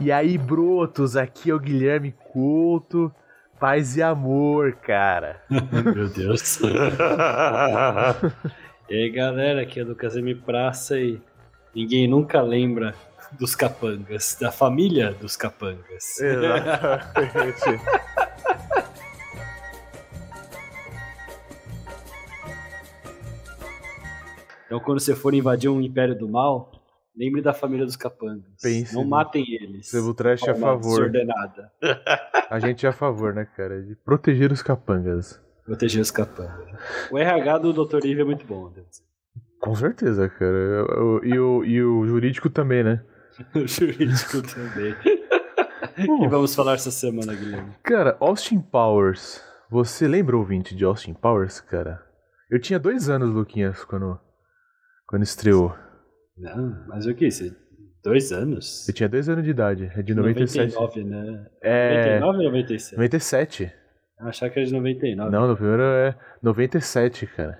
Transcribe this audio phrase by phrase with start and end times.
[0.00, 3.14] E aí, brotos, aqui é o Guilherme Couto.
[3.58, 5.42] Paz e amor, cara.
[5.94, 6.58] Meu Deus.
[8.88, 11.20] e aí, galera, aqui é do Casemi Praça e
[11.74, 12.94] ninguém nunca lembra
[13.38, 16.18] dos capangas, da família dos capangas.
[16.18, 17.60] Exatamente.
[24.70, 26.70] Então, quando você for invadir um império do mal,
[27.16, 28.44] lembre da família dos capangas.
[28.62, 29.88] Pense Não no- matem eles.
[29.88, 31.10] Sebo Trash é a favor.
[32.50, 33.82] A gente é a favor, né, cara?
[33.82, 35.40] De proteger os capangas.
[35.64, 36.68] Proteger os capangas.
[37.10, 37.98] O RH do Dr.
[38.06, 39.04] Eve é muito bom, devo dizer.
[39.60, 40.86] Com certeza, cara.
[41.22, 43.04] E o, e o jurídico também, né?
[43.54, 44.94] O jurídico também.
[46.06, 46.24] Bom.
[46.24, 47.72] E vamos falar essa semana, Guilherme.
[47.82, 49.42] Cara, Austin Powers.
[49.70, 52.02] Você lembra, ouvinte, de Austin Powers, cara?
[52.50, 54.18] Eu tinha dois anos, Luquinhas, quando,
[55.06, 55.74] quando estreou.
[56.40, 57.30] Não, mas o que?
[57.30, 57.54] Você...
[58.02, 58.88] Dois anos?
[58.88, 59.92] Eu tinha dois anos de idade.
[59.94, 60.74] É de 97.
[60.74, 61.46] 99, né?
[61.62, 62.18] É.
[62.20, 62.96] 99 ou 97?
[62.96, 63.72] 97.
[64.18, 65.30] Eu achava que era de 99.
[65.30, 67.58] Não, no primeiro é 97, cara.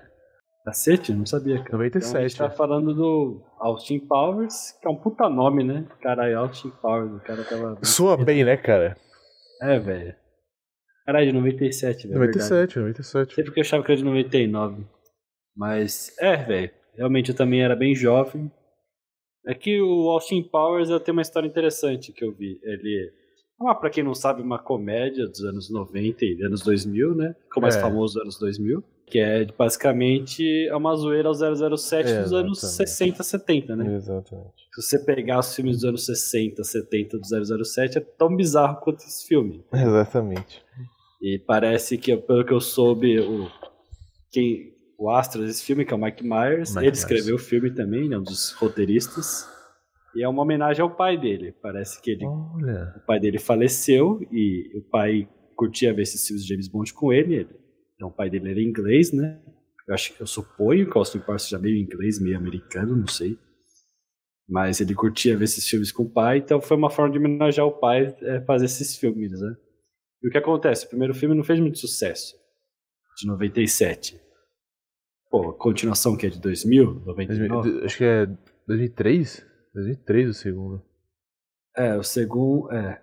[0.65, 1.87] Cacete, não sabia, cara.
[1.87, 2.37] Então a gente 97.
[2.37, 5.87] tá falando do Austin Powers, que é um puta nome, né?
[6.01, 7.77] Caralho, Austin Powers, o cara tava...
[7.83, 8.95] Soa bem, né, cara?
[9.61, 10.15] É, velho.
[11.05, 12.15] Caralho, de 97, velho.
[12.15, 12.43] é verdade.
[12.43, 13.35] 97, 97.
[13.35, 14.85] Sempre que eu achava que era de 99.
[15.55, 16.71] Mas, é, velho.
[16.95, 18.51] Realmente eu também era bem jovem.
[19.45, 22.59] É que o Austin Powers tenho uma história interessante que eu vi.
[22.63, 23.11] Ele
[23.59, 27.35] uma, pra quem não sabe, uma comédia dos anos 90 e anos 2000, né?
[27.43, 27.79] Ficou mais É.
[27.81, 28.83] famoso dos anos 2000.
[29.05, 31.33] Que é basicamente é uma zoeira ao
[31.77, 32.89] 007 É, dos anos exatamente.
[32.89, 33.95] 60, 70, né?
[33.95, 34.53] Exatamente.
[34.73, 38.99] Se você pegar os filmes dos anos 60, 70 do 007, é tão bizarro quanto
[39.01, 39.63] esse filme.
[39.73, 40.63] Exatamente.
[41.21, 43.47] E parece que, pelo que eu soube, o,
[44.31, 44.70] quem,
[45.03, 46.99] o astro desse filme, que é o Mike Myers, Mike ele Myers.
[46.99, 49.49] escreveu o filme também, né, um dos roteiristas.
[50.15, 51.53] E é uma homenagem ao pai dele.
[51.61, 52.93] Parece que ele, Olha.
[52.97, 57.11] o pai dele faleceu e o pai curtia ver esses filmes de James Bond com
[57.13, 57.35] ele.
[57.35, 57.55] ele-
[57.95, 59.41] Então o pai dele era inglês, né?
[59.87, 63.07] Eu acho que eu suponho que o Austin Powers seja meio inglês, meio americano, não
[63.07, 63.37] sei.
[64.49, 67.65] Mas ele curtia ver esses filmes com o pai, então foi uma forma de homenagear
[67.65, 69.55] o pai é, fazer esses filmes, né?
[70.21, 70.85] E o que acontece?
[70.85, 72.35] O primeiro filme não fez muito sucesso.
[73.17, 74.19] De 97.
[75.31, 77.85] Pô, a continuação que é de 2000, 99.
[77.85, 78.27] Acho que é
[78.67, 79.45] 2003?
[79.73, 80.81] 2003 o segundo.
[81.75, 82.69] É, o segundo.
[82.73, 83.01] É.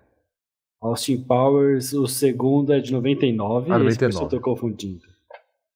[0.79, 3.71] Austin Powers, o segundo é de 99.
[3.71, 4.25] Ah, esse por isso 99.
[4.25, 5.01] eu tô confundindo.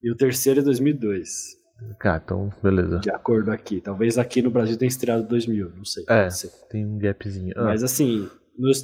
[0.02, 1.58] E o terceiro é 2002.
[2.00, 3.00] Cara, então, beleza.
[3.00, 3.81] De acordo aqui.
[3.81, 6.06] Talvez aqui no Brasil tenha estreado 2000, não sei.
[6.08, 6.28] É.
[6.69, 7.52] Tem um gapzinho.
[7.58, 8.30] Ah, Mas assim,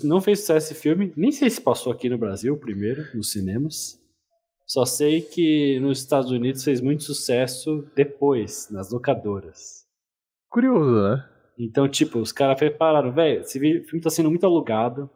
[0.03, 1.13] não fez sucesso esse filme.
[1.15, 3.98] Nem sei se passou aqui no Brasil primeiro, nos cinemas.
[4.69, 9.87] Só sei que nos Estados Unidos fez muito sucesso depois, nas locadoras.
[10.47, 11.27] curioso, né?
[11.57, 15.09] Então, tipo, os caras prepararam, velho, esse filme tá sendo muito alugado,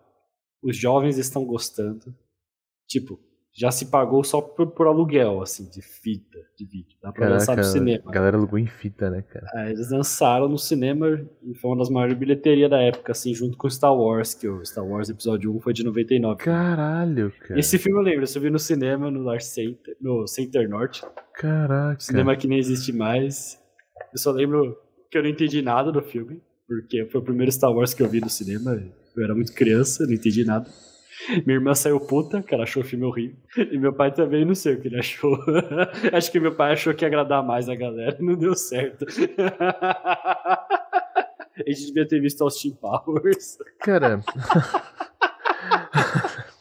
[0.61, 2.13] os jovens estão gostando.
[2.87, 3.19] Tipo,
[3.55, 6.97] já se pagou só por, por aluguel, assim, de fita, de vídeo.
[7.01, 8.03] Dá pra lançar no cinema.
[8.07, 9.45] a galera alugou em fita, né, cara?
[9.53, 11.07] Aí eles lançaram no cinema
[11.43, 14.65] e foi uma das maiores bilheterias da época, assim, junto com Star Wars, que o
[14.65, 16.43] Star Wars Episódio 1 foi de 99.
[16.43, 17.59] Caralho, cara.
[17.59, 21.05] Esse filme eu lembro, eu vi no cinema, no Lar Center, no Center Norte,
[21.35, 21.99] Caraca.
[21.99, 23.61] cinema que nem existe mais.
[24.11, 24.75] Eu só lembro
[25.11, 28.09] que eu não entendi nada do filme, porque foi o primeiro Star Wars que eu
[28.09, 28.81] vi no cinema,
[29.15, 30.67] eu era muito criança, não entendi nada.
[31.45, 33.37] Minha irmã saiu puta, que ela achou o filme horrível.
[33.57, 35.37] E meu pai também, não sei o que ele achou.
[36.11, 39.05] Acho que meu pai achou que ia agradar mais a galera, não deu certo.
[41.55, 43.59] A gente devia ter visto Austin Powers.
[43.79, 44.21] Cara,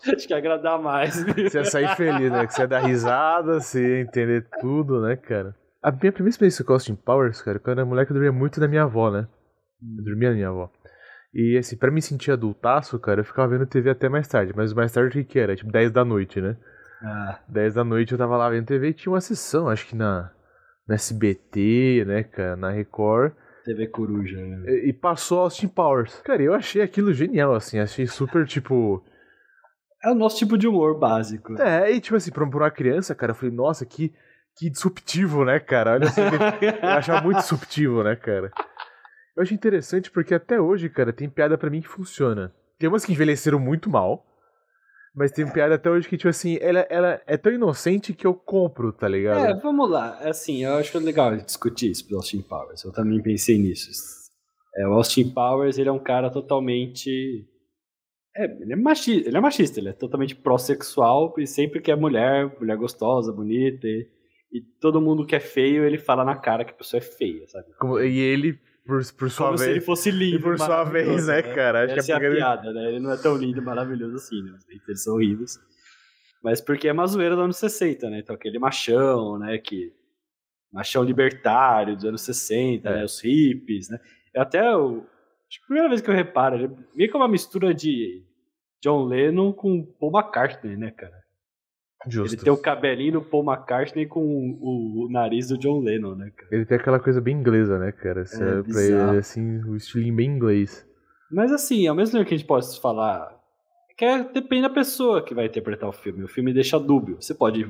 [0.07, 1.25] Acho que ia agradar mais.
[1.25, 2.47] você ia sair feliz, né?
[2.47, 5.57] Que você ia dar risada, você ia entender tudo, né, cara?
[5.83, 8.61] A minha primeira experiência com Austin Powers, cara, quando eu era moleque, eu dormia muito
[8.61, 9.27] da minha avó, né?
[9.99, 10.71] Eu dormia na minha avó.
[11.35, 14.53] E assim, pra me sentir adultaço, cara, eu ficava vendo TV até mais tarde.
[14.55, 15.57] Mas mais tarde o que que era?
[15.57, 16.57] Tipo 10 da noite, né?
[17.03, 19.97] Ah, 10 da noite eu tava lá vendo TV e tinha uma sessão, acho que
[19.97, 20.31] na,
[20.87, 23.33] na SBT, né, cara, na Record.
[23.65, 24.37] TV Coruja.
[24.37, 24.71] né?
[24.71, 26.21] E, e passou Austin Powers.
[26.23, 29.03] Cara, eu achei aquilo genial, assim, achei super, tipo.
[30.05, 31.61] É o nosso tipo de humor básico.
[31.61, 34.13] É, e tipo assim, pra, pra uma criança, cara, eu falei, nossa, que,
[34.57, 35.93] que disruptivo, né, cara?
[35.93, 36.21] Olha assim,
[36.83, 38.51] eu achava muito disruptivo, né, cara?
[39.37, 42.55] Eu acho interessante porque até hoje, cara, tem piada pra mim que funciona.
[42.79, 44.27] Tem umas que envelheceram muito mal,
[45.15, 48.35] mas tem piada até hoje que, tipo assim, ela, ela é tão inocente que eu
[48.35, 49.45] compro, tá ligado?
[49.47, 50.19] É, vamos lá.
[50.21, 52.83] Assim, eu acho legal discutir isso pro Austin Powers.
[52.85, 53.91] Eu também pensei nisso.
[54.77, 57.47] É, o Austin Powers, ele é um cara totalmente.
[58.35, 62.51] É, ele é machista, ele é machista, ele é totalmente pró-sexual e sempre quer mulher,
[62.59, 63.87] mulher gostosa, bonita.
[63.87, 64.09] E,
[64.53, 67.47] e todo mundo que é feio, ele fala na cara que a pessoa é feia,
[67.49, 67.67] sabe?
[67.79, 69.69] Como- e ele por, por sua Como vez.
[69.71, 70.37] se ele fosse lindo.
[70.37, 71.85] e por sua vez, né, cara?
[71.85, 72.89] Acho Essa que é é a porque piada, né?
[72.89, 74.53] Ele não é tão lindo e maravilhoso assim, né?
[74.93, 75.59] Os são horríveis.
[76.43, 78.19] Mas porque é uma zoeira dos anos 60, né?
[78.19, 79.57] Então aquele machão, né?
[79.59, 79.93] Que...
[80.73, 82.95] Machão libertário dos anos 60, É.
[82.97, 83.05] né?
[83.05, 83.99] Os hippies, né?
[84.35, 84.61] É até.
[84.61, 85.01] Acho
[85.59, 88.25] que a primeira vez que eu reparo, ele meio que é uma mistura de
[88.83, 91.22] John Lennon com Paul McCartney, né, cara?
[92.07, 92.35] Justo.
[92.35, 96.31] Ele tem o cabelinho do Paul McCartney com o, o nariz do John Lennon, né,
[96.37, 96.49] cara?
[96.51, 98.25] Ele tem aquela coisa bem inglesa, né, cara?
[98.25, 100.87] Você É, pra ele, assim, o estilinho bem inglês.
[101.31, 103.41] Mas assim, ao mesmo tempo que a gente pode falar
[103.97, 106.25] que é, depende da pessoa que vai interpretar o filme.
[106.25, 107.17] O filme deixa dúbio.
[107.21, 107.65] Você pode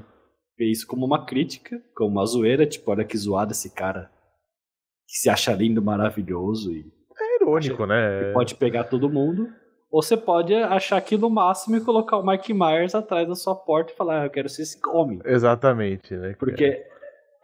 [0.59, 4.11] ver isso como uma crítica, como uma zoeira, tipo, olha que zoado esse cara
[5.07, 6.91] que se acha lindo, maravilhoso e
[7.21, 8.25] É irônico, né?
[8.25, 9.49] que pode pegar todo mundo.
[9.93, 13.93] Ou você pode achar aquilo máximo e colocar o Mike Myers atrás da sua porta
[13.93, 15.21] e falar, ah, eu quero ser esse homem.
[15.23, 16.35] Exatamente, né?
[16.39, 16.83] Porque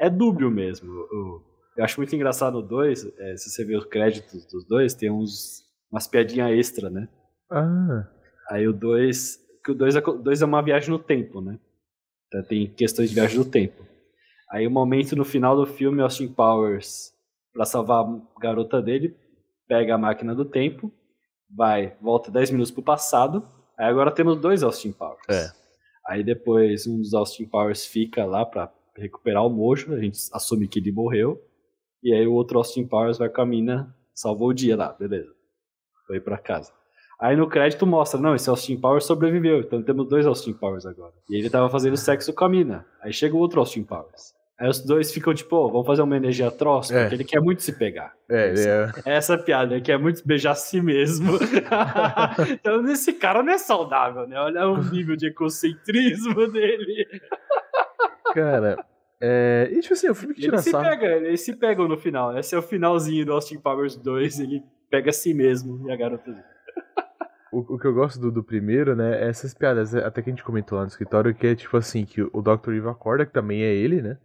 [0.00, 0.90] é dúbio mesmo.
[0.90, 1.42] Eu,
[1.76, 5.68] eu acho muito engraçado o 2, se você ver os créditos dos dois, tem uns
[5.92, 7.06] umas piadinhas extra, né?
[7.50, 8.08] Ah,
[8.50, 9.46] Aí o 2.
[9.62, 11.58] Que o 2 é, dois é uma viagem no tempo, né?
[12.28, 13.84] Então tem questões de viagem no tempo.
[14.50, 17.12] Aí o momento no final do filme, Austin Powers,
[17.52, 19.14] pra salvar a garota dele,
[19.66, 20.90] pega a máquina do tempo,
[21.50, 23.42] vai, volta 10 minutos pro passado.
[23.76, 25.28] Aí agora temos dois Austin Powers.
[25.28, 25.50] É.
[26.06, 30.66] Aí depois um dos Austin Powers fica lá pra recuperar o mojo, a gente assume
[30.66, 31.40] que ele morreu.
[32.02, 35.32] E aí o outro Austin Powers vai com a mina, salvou o dia lá, beleza.
[36.06, 36.72] Foi pra casa.
[37.20, 41.14] Aí no crédito mostra, não, esse Austin Powers sobreviveu, então temos dois Austin Powers agora.
[41.28, 42.86] E ele tava fazendo sexo com a mina.
[43.02, 44.37] Aí chega o outro Austin Powers.
[44.60, 47.14] Aí os dois ficam tipo, "Ô, vamos fazer uma energia atroz, porque É.
[47.14, 48.12] ele quer muito se pegar.
[48.28, 48.92] é, ele é.
[49.16, 51.32] Essa é a piada, ele quer muito beijar a si mesmo.
[52.52, 54.38] então esse cara não é saudável, né?
[54.40, 57.06] Olha o nível de egocentrismo dele.
[58.34, 58.84] Cara,
[59.20, 59.68] é.
[59.72, 60.84] E tipo assim, o filme que tira Eles se sarro.
[60.84, 62.36] pegam, eles se pegam no final.
[62.36, 65.96] Esse é o finalzinho do Austin Powers 2, ele pega a si mesmo e a
[65.96, 66.44] garota dele.
[67.50, 70.28] O, o que eu gosto do, do primeiro, né, é essas piadas, é, até que
[70.28, 72.72] a gente comentou lá no escritório, que é tipo assim, que o Dr.
[72.74, 74.18] Evil acorda, que também é ele, né?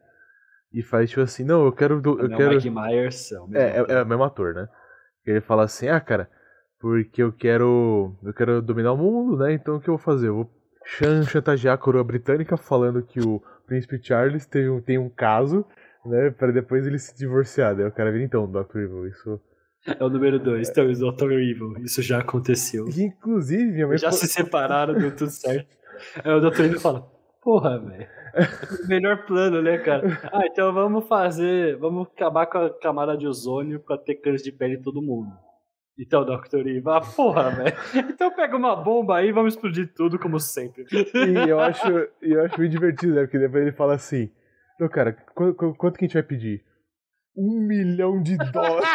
[0.74, 2.02] E faz tipo assim, não, eu quero.
[2.02, 2.56] do- Eu Não, quero...
[2.56, 3.58] Mike Myers é o mesmo.
[3.58, 4.68] É, é, é o mesmo ator, né?
[5.26, 6.28] Ele fala assim, ah, cara,
[6.80, 8.16] porque eu quero.
[8.24, 9.54] Eu quero dominar o mundo, né?
[9.54, 10.28] Então o que eu vou fazer?
[10.30, 10.50] Eu vou
[10.86, 15.64] chan- chantagear a coroa britânica falando que o príncipe Charles tem, um- tem um caso,
[16.06, 16.32] né?
[16.32, 17.76] Pra depois ele se divorciar.
[17.76, 18.80] Daí o cara vira, então, Dr.
[18.80, 19.40] Evil, isso.
[20.00, 21.32] É o número 2, então, o Dr.
[21.34, 21.74] Evil.
[21.84, 22.86] Isso já aconteceu.
[22.88, 25.68] Inclusive, minha mãe Já se separaram, deu tudo certo.
[26.24, 26.62] Aí o Dr.
[26.62, 27.06] Evil fala,
[27.44, 28.08] porra, velho.
[28.88, 30.20] Melhor plano, né, cara?
[30.32, 31.78] Ah, então vamos fazer.
[31.78, 35.30] Vamos acabar com a camada de ozônio pra ter câncer de pele em todo mundo.
[36.00, 36.66] Então, Dr.
[36.68, 37.76] Evil, ah, porra, velho.
[38.10, 40.86] Então pega uma bomba aí e vamos explodir tudo como sempre.
[40.92, 41.88] E eu acho,
[42.22, 43.22] eu acho muito divertido, né?
[43.22, 44.32] Porque depois ele fala assim:
[44.80, 46.64] Não, cara, qu- qu- quanto que a gente vai pedir?
[47.38, 48.88] Um milhão de dólares.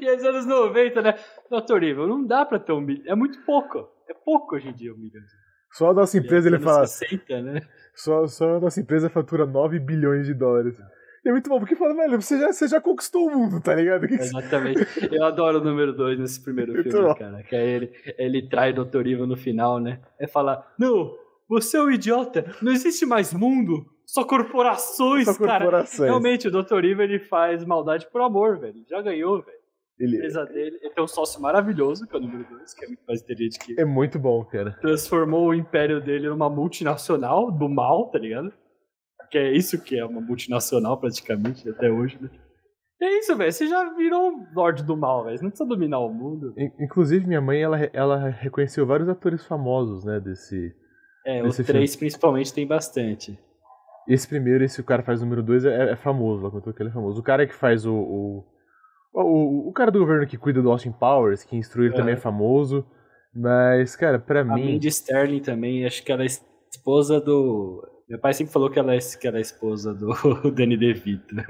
[0.00, 1.14] e aí, nos anos 90, né?
[1.50, 1.82] Dr.
[1.82, 3.04] Evil, não dá pra ter um milhão.
[3.12, 3.78] É muito pouco.
[4.08, 5.22] É pouco hoje em dia um milhão.
[5.72, 7.60] Só a nossa empresa ele fala: 60, né?
[7.94, 10.78] só, só a nossa empresa fatura 9 bilhões de dólares.
[11.24, 13.74] E é muito bom, porque fala, velho, você já, você já conquistou o mundo, tá
[13.74, 14.04] ligado?
[14.06, 14.80] Exatamente.
[15.14, 17.14] Eu adoro o número 2 nesse primeiro Muito filme, bom.
[17.14, 17.42] cara.
[17.44, 19.06] Que é ele, ele trai o Dr.
[19.06, 20.00] Evil no final, né?
[20.18, 21.16] É falar: Não,
[21.48, 25.60] você é um idiota, não existe mais mundo, só corporações, Só cara.
[25.64, 26.08] corporações.
[26.08, 26.84] Realmente, o Dr.
[26.84, 28.82] Evil ele faz maldade por amor, velho.
[28.90, 29.61] Já ganhou, velho.
[30.04, 32.88] Ele empresa dele, ele tem um sócio maravilhoso, que é o número 2, que é
[32.88, 33.80] muito mais inteligente que ele.
[33.80, 34.72] é muito bom, cara.
[34.80, 38.52] Transformou o império dele numa multinacional do mal, tá ligado?
[39.30, 42.28] Que é isso que é uma multinacional, praticamente, até hoje, né?
[43.00, 43.50] É isso, velho.
[43.52, 45.36] Você já virou Lorde do Mal, velho.
[45.36, 46.54] Você não precisa dominar o mundo.
[46.56, 50.72] In- Inclusive, minha mãe, ela, ela reconheceu vários atores famosos, né, desse...
[51.26, 53.36] É, o Esse 3 principalmente tem bastante.
[54.08, 56.90] Esse primeiro, esse cara faz o número 2, é, é famoso, ela contou que ele
[56.90, 57.20] é famoso.
[57.20, 57.92] O cara que faz o...
[57.94, 58.44] O,
[59.12, 62.16] o, o cara do governo que cuida do Austin Powers, que instrui ele também é
[62.16, 62.84] famoso.
[63.34, 64.66] Mas, cara, pra A mim...
[64.72, 66.26] Mindy Sterling também, acho que ela é
[66.70, 67.82] esposa do.
[68.08, 70.12] Meu pai sempre falou que ela é, que ela é esposa do
[70.52, 71.34] Danny DeVito.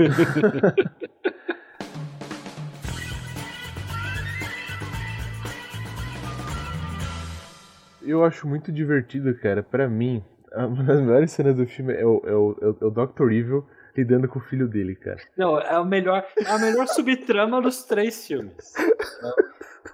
[8.01, 9.63] Eu acho muito divertido, cara.
[9.63, 10.23] Pra mim,
[10.55, 13.31] uma das melhores cenas do filme é o, é o, é o- é o Dr.
[13.33, 13.65] Evil
[13.97, 15.19] lidando com o filho dele, cara.
[15.37, 18.73] Não, é a melhor, é a melhor subtrama dos três filmes.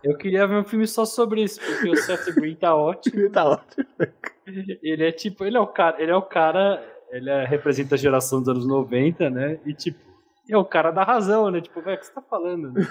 [0.02, 3.19] Eu queria ver um filme só sobre isso, porque o Seth Green tá ótimo.
[3.21, 3.87] Ele tá ótimo.
[4.83, 7.99] Ele é tipo, ele é o cara, ele é o cara, ele é- representa a
[7.99, 9.59] geração dos anos 90, né?
[9.67, 9.99] E tipo,
[10.49, 11.61] é o cara da razão, né?
[11.61, 12.73] Tipo, velho, o que você tá falando?
[12.73, 12.87] né?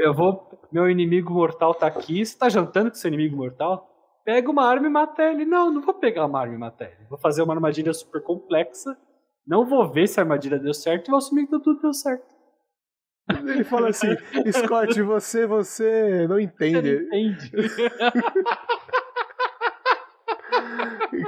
[0.00, 3.88] Eu vou, meu inimigo mortal tá aqui, você tá jantando com seu inimigo mortal?
[4.24, 5.44] Pega uma arma e mata ele.
[5.44, 7.06] Não, não vou pegar uma arma e matar ele.
[7.10, 8.96] Vou fazer uma armadilha super complexa.
[9.46, 12.24] Não vou ver se a armadilha deu certo e vou assumir que tudo deu certo.
[13.30, 14.08] Ele fala assim,
[14.52, 16.98] Scott, você, você não entende.
[16.98, 17.52] Você não entende.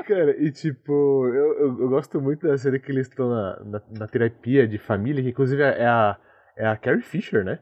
[0.07, 3.83] Cara, e tipo, eu, eu, eu gosto muito da série que eles estão na, na,
[3.99, 6.17] na terapia de família, que inclusive é a,
[6.57, 7.59] é a Carrie Fisher, né?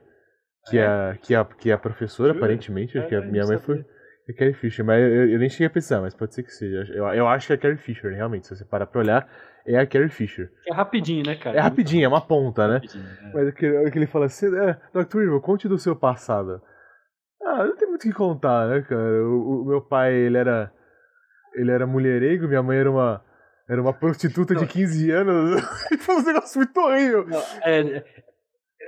[0.68, 2.44] Que é, a, que a, que é a professora, Jura?
[2.44, 3.85] aparentemente, É, que a minha mãe foi.
[4.28, 6.92] É Carrie Fisher, mas eu, eu nem cheguei a pensar, mas pode ser que seja.
[6.92, 8.47] Eu, eu acho que é a Carrie Fisher, realmente.
[8.47, 9.28] Se você parar pra olhar,
[9.66, 10.50] é a Carrie Fisher.
[10.66, 11.57] É rapidinho, né, cara?
[11.57, 12.75] É rapidinho, é uma ponta, né?
[12.75, 13.33] Rapidinho, é.
[13.33, 15.23] Mas que ele fala assim, é, Dr.
[15.23, 16.61] Evil, conte do seu passado.
[17.42, 19.25] Ah, não tem muito o que contar, né, cara?
[19.26, 20.73] O, o meu pai, ele era.
[21.54, 23.23] Ele era mulherengo, minha mãe era uma.
[23.69, 25.62] Era uma prostituta de 15 anos.
[25.90, 27.26] Ele falou um negócio muito horrível.
[27.26, 28.04] Não, é, é,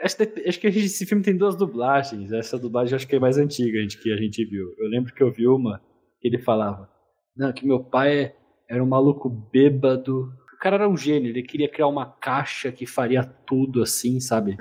[0.02, 2.33] acho, que, acho esse filme tem duas dublagens.
[2.33, 4.66] Essa dublagem eu acho que é mais antiga gente, que a gente viu.
[4.76, 5.81] Eu lembro que eu vi uma
[6.21, 6.90] que ele falava
[7.37, 8.33] não, que meu pai
[8.69, 10.33] era um maluco bêbado.
[10.64, 14.56] O cara era um gênio, ele queria criar uma caixa que faria tudo assim, sabe?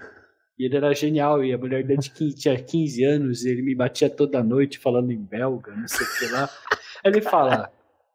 [0.59, 3.61] E ele era genial, e a mulher dele de 15 tinha 15 anos, e ele
[3.61, 6.49] me batia toda noite falando em belga, não sei o que lá.
[7.05, 7.71] Aí ele fala.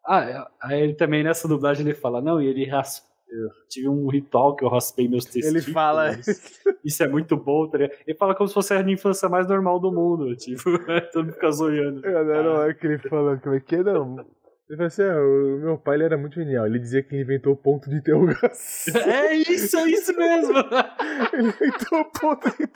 [0.07, 3.89] Ah, é- aí ele também nessa dublagem ele fala, não, e ele ras- eu tive
[3.89, 5.65] um ritual que eu raspei meus testículos.
[5.67, 6.11] Ele fala.
[6.85, 7.97] Isso é muito bom, tá ligado?
[8.07, 10.63] Ele fala como se fosse a infância mais normal do mundo, tipo,
[11.13, 12.07] todo mundo fica zoiando.
[12.07, 13.83] Adoro a hora que ele fala, como é que é?
[13.83, 14.27] Não.
[14.69, 16.67] Ele fala assim, ah, o meu pai ele era muito genial.
[16.67, 19.01] Ele dizia que inventou o ponto de interrogação.
[19.09, 20.55] É isso, é isso mesmo!
[21.33, 22.69] ele inventou o ponto de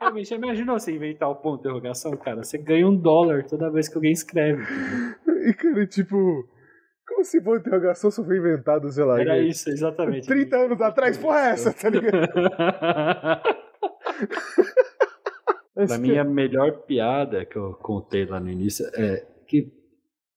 [0.00, 2.42] Realmente, já imaginou você inventar o ponto de interrogação, cara?
[2.42, 4.62] Você ganha um dólar toda vez que alguém escreve.
[5.46, 6.16] E, cara, tipo,
[7.06, 9.20] como se ponto de interrogação só foi inventado, sei lá.
[9.20, 10.26] Era isso, exatamente.
[10.26, 12.28] 30 anos atrás, porra é essa, tá ligado?
[15.74, 19.70] Pra mim, a melhor piada que eu contei lá no início é que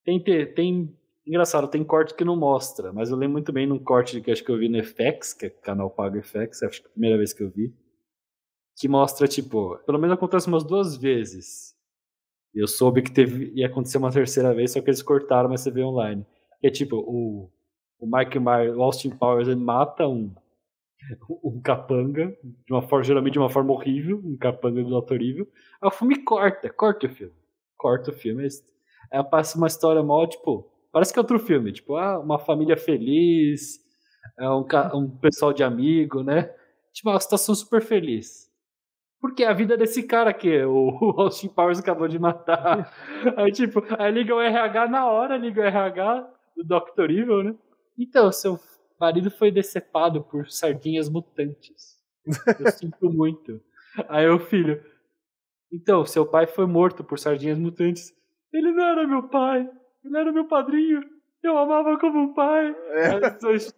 [0.04, 3.80] tem, te- tem engraçado, tem corte que não mostra, mas eu lembro muito bem num
[3.80, 6.88] corte que acho que eu vi no FX, que é canal pago FX, acho que
[6.88, 7.74] é a primeira vez que eu vi,
[8.78, 11.76] que mostra, tipo, pelo menos acontece umas duas vezes.
[12.54, 15.72] Eu soube que teve, ia acontecer uma terceira vez, só que eles cortaram, mas você
[15.72, 16.26] vê online.
[16.62, 17.52] Que é tipo, o,
[18.00, 20.34] o Mike Myers, o Austin Powers, ele mata um,
[21.44, 25.22] um capanga, de uma forma, geralmente de uma forma horrível, um capanga do Dr.
[25.22, 25.48] Evil.
[25.82, 27.36] Aí o filme corta, corta o filme.
[27.78, 28.48] Corta o filme.
[29.12, 32.78] Aí passa uma história mal, tipo, parece que é outro filme, tipo, ah, uma família
[32.78, 33.80] feliz,
[34.38, 36.54] é um, um pessoal de amigo, né?
[36.94, 38.50] Tipo, uma situação super feliz.
[39.22, 42.94] Porque é a vida desse cara que o, o Austin Powers acabou de matar.
[43.38, 47.12] Aí, tipo, aí liga o RH na hora, liga o RH do Dr.
[47.12, 47.56] Evil, né?
[47.98, 48.60] Então, seu
[49.00, 51.98] marido foi decepado por sardinhas mutantes.
[52.60, 53.62] Eu sinto muito.
[54.08, 54.84] Aí o filho.
[55.72, 58.14] Então, seu pai foi morto por sardinhas mutantes.
[58.54, 59.70] Ele não era meu pai.
[60.04, 61.02] Ele era meu padrinho.
[61.42, 62.76] Eu amava como um pai.
[62.94, 63.74] Aí os dois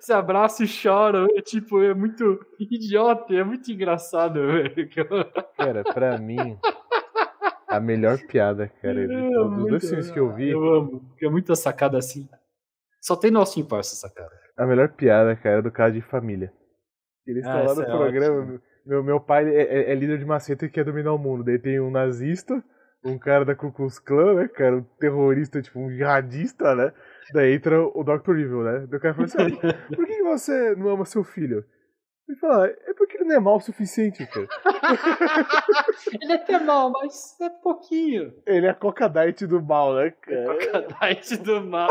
[0.00, 1.26] se- abraçam e choram.
[1.36, 4.88] É tipo, é muito idiota, é muito engraçado, velho.
[5.56, 6.58] Cara, pra mim,
[7.68, 11.00] a melhor piada, cara, de É, todos os dois filmes que eu vi, Eu amo,
[11.08, 12.28] porque é muita sacada assim.
[13.00, 14.30] Só tem no Austin Powers essa sacada.
[14.58, 16.52] a melhor piada, cara, é do caso de família.
[17.26, 18.60] Eles Ah, estão lá no é programa.
[18.84, 21.42] Meu, meu pai é, é- é líder de uma seita que quer dominar o mundo.
[21.42, 22.62] Daí tem um nazista,
[23.06, 24.76] um cara da Ku Klux Klan, né, cara?
[24.76, 26.92] Um terrorista, tipo, um jihadista, né?
[27.32, 28.38] Daí entra o Dr.
[28.38, 28.86] Evil, né?
[28.88, 31.64] Daí o cara fala assim: "Ah, por que você não ama seu filho?
[32.28, 34.48] Ele fala, é porque ele não é mal o suficiente, cara.
[36.20, 38.34] Ele é até mal, mas é pouquinho.
[38.44, 40.56] Ele é a Coca Diet do mal, né, cara?
[40.56, 41.90] Crocodile do mal.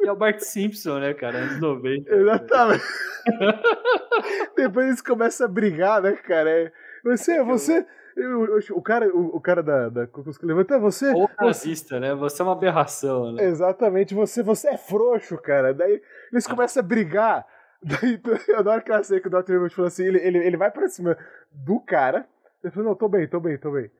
[0.00, 1.36] e é o Bart Simpson, né, cara?
[1.36, 2.14] Anos 90.
[2.14, 2.84] Exatamente.
[4.56, 6.48] Depois eles começam a brigar, né, cara?
[6.48, 6.72] É,
[7.04, 7.86] Você, você.
[8.16, 11.12] Eu- eu- o cara, o, o cara da, da Klux Klan levanta você.
[11.12, 12.14] Ou nazista, né?
[12.14, 13.44] Você é uma aberração, né?
[13.44, 15.72] Exatamente, você, você é frouxo, cara.
[15.74, 16.00] Daí
[16.32, 17.46] eles começam a brigar.
[17.82, 19.52] Daí eu adoro aquela cena que o Dr.
[19.52, 21.16] Evil falou assim: ele, ele, ele vai pra cima
[21.52, 22.26] do cara.
[22.64, 23.90] Ele falou: Não, tô bem, tô bem, tô bem.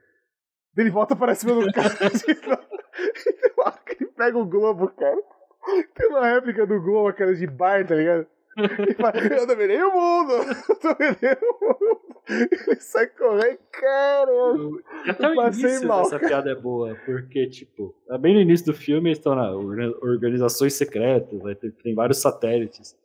[0.74, 1.88] Daí ele volta pra cima do cara.
[1.94, 5.18] E tem uma hora que ele pega o Globo, cara.
[5.94, 8.26] Tem uma réplica do Globo, aquela de bar, tá ligado?
[8.56, 10.32] Eu dominei o mundo!
[10.68, 12.00] Eu dominei o mundo!
[12.28, 14.80] Ele sai correndo, caramba!
[15.06, 18.40] E até o passei início mal, dessa piada é boa, porque, tipo, é bem no
[18.40, 22.96] início do filme eles estão na orga- organizações secretas, aí tem, tem vários satélites.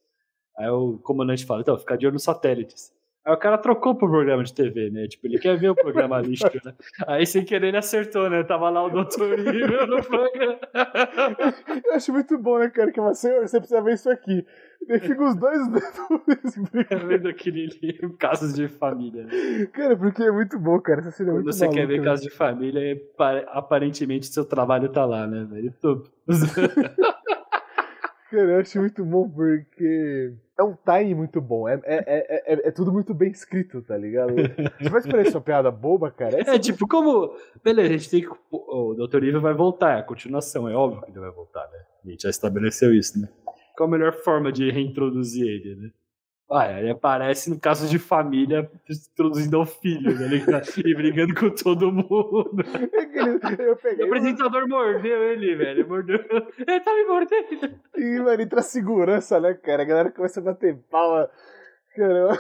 [0.58, 2.91] Aí o comandante fala, então, fica de olho nos satélites.
[3.24, 5.08] Aí o cara trocou pro programa de TV, né?
[5.08, 6.74] Tipo, ele quer ver o programa lixo, né?
[7.08, 8.44] Aí sem querer ele acertou, né?
[8.44, 8.88] Tava lá o.
[8.90, 10.60] Evil no programa.
[11.86, 12.92] Eu acho muito bom, né, cara?
[12.92, 14.44] Que fala, senhor, você precisa ver isso aqui.
[14.88, 17.08] Daí fica os dois Tá brigando.
[17.08, 19.24] vendo aquele livro, Casos de Família.
[19.25, 19.68] Né?
[19.72, 21.01] Cara, porque é muito bom, cara.
[21.01, 22.04] Essa cena é Quando muito você quer ver né?
[22.04, 25.72] Casos de Família, é pa- aparentemente seu trabalho tá lá, né, velho?
[25.80, 26.04] Tô-
[28.32, 31.68] Cara, eu acho muito bom porque é um time muito bom.
[31.68, 34.34] É, é, é, é, é tudo muito bem escrito, tá ligado?
[34.82, 36.40] Se vai parecer uma piada boba, cara.
[36.40, 37.36] É, tipo, como.
[37.62, 38.30] Beleza, a gente tem que.
[38.50, 39.18] O Dr.
[39.26, 41.80] Evil vai voltar, é a continuação, é óbvio que ele vai voltar, né?
[42.06, 43.28] A gente já estabeleceu isso, né?
[43.76, 45.90] Qual a melhor forma de reintroduzir ele, né?
[46.51, 50.27] Ah, ele aparece no caso de família introduzindo ao filho, né?
[50.86, 52.58] e brigando com todo mundo.
[53.63, 55.88] Eu peguei, o apresentador mordeu ele, velho.
[55.88, 56.20] Mordeu.
[56.67, 57.79] Ele tá me mordendo.
[57.96, 59.84] E, mano, entra a segurança, né, cara?
[59.84, 61.29] A galera começa a bater palma.
[61.96, 62.38] Cara,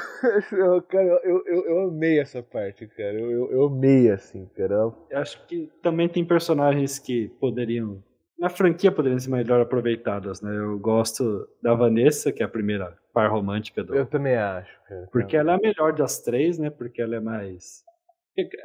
[0.51, 3.13] eu, cara, eu, eu, eu amei essa parte, cara.
[3.13, 4.75] Eu, eu, eu amei, assim, cara.
[4.75, 8.03] Eu acho que também tem personagens que poderiam
[8.41, 10.51] na franquia poderiam ser melhor aproveitadas, né?
[10.57, 13.95] Eu gosto da Vanessa, que é a primeira par romântica do.
[13.95, 15.07] Eu também acho, cara.
[15.11, 16.69] Porque ela é a melhor das três, né?
[16.69, 17.83] Porque ela é mais.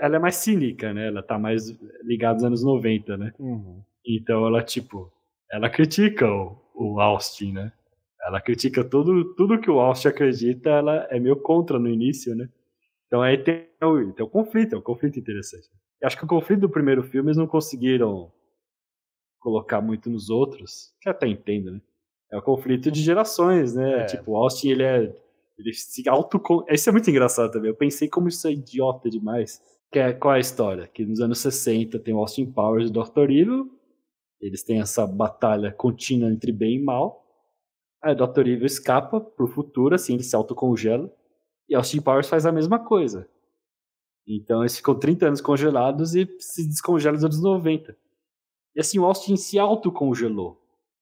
[0.00, 1.08] Ela é mais cínica, né?
[1.08, 1.68] Ela tá mais
[2.02, 3.32] ligada aos anos 90, né?
[3.38, 3.82] Uhum.
[4.06, 5.12] Então ela, tipo,
[5.50, 7.72] ela critica o, o Austin, né?
[8.26, 12.48] Ela critica tudo, tudo que o Austin acredita, ela é meio contra no início, né?
[13.06, 13.68] Então aí tem,
[14.16, 15.68] tem um conflito, é um conflito interessante.
[16.00, 18.32] Eu acho que o conflito do primeiro filme eles não conseguiram
[19.38, 21.80] colocar muito nos outros, que até entendo, né?
[22.30, 24.02] É o conflito de gerações, né?
[24.02, 24.06] É.
[24.06, 25.14] Tipo, o Austin, ele é.
[25.58, 26.40] Ele se auto.
[26.68, 27.70] Isso é muito engraçado também.
[27.70, 29.62] Eu pensei como isso é idiota demais.
[29.90, 30.86] Que é, qual é a história?
[30.88, 33.30] Que nos anos 60 tem o Austin Powers e o Dr.
[33.30, 33.70] Evil.
[34.40, 37.24] Eles têm essa batalha contínua entre bem e mal.
[38.02, 38.46] Aí o Dr.
[38.46, 41.10] Evil escapa pro futuro, assim, ele se autocongela.
[41.68, 43.28] E Austin Powers faz a mesma coisa.
[44.26, 47.96] Então eles ficam 30 anos congelados e se descongelam nos anos 90.
[48.74, 50.60] E assim, o Austin se autocongelou.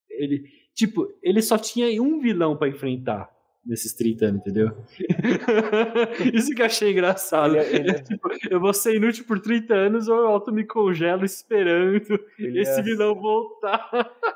[0.08, 4.70] Ele, tipo, ele só tinha um vilão para enfrentar nesses 30 anos, entendeu?
[6.34, 7.56] Isso que eu achei engraçado.
[7.56, 7.90] Ele, é, ele...
[7.90, 12.20] É tipo, eu vou ser inútil por 30 anos ou eu auto me congelo esperando
[12.38, 13.88] ele esse vilão voltar.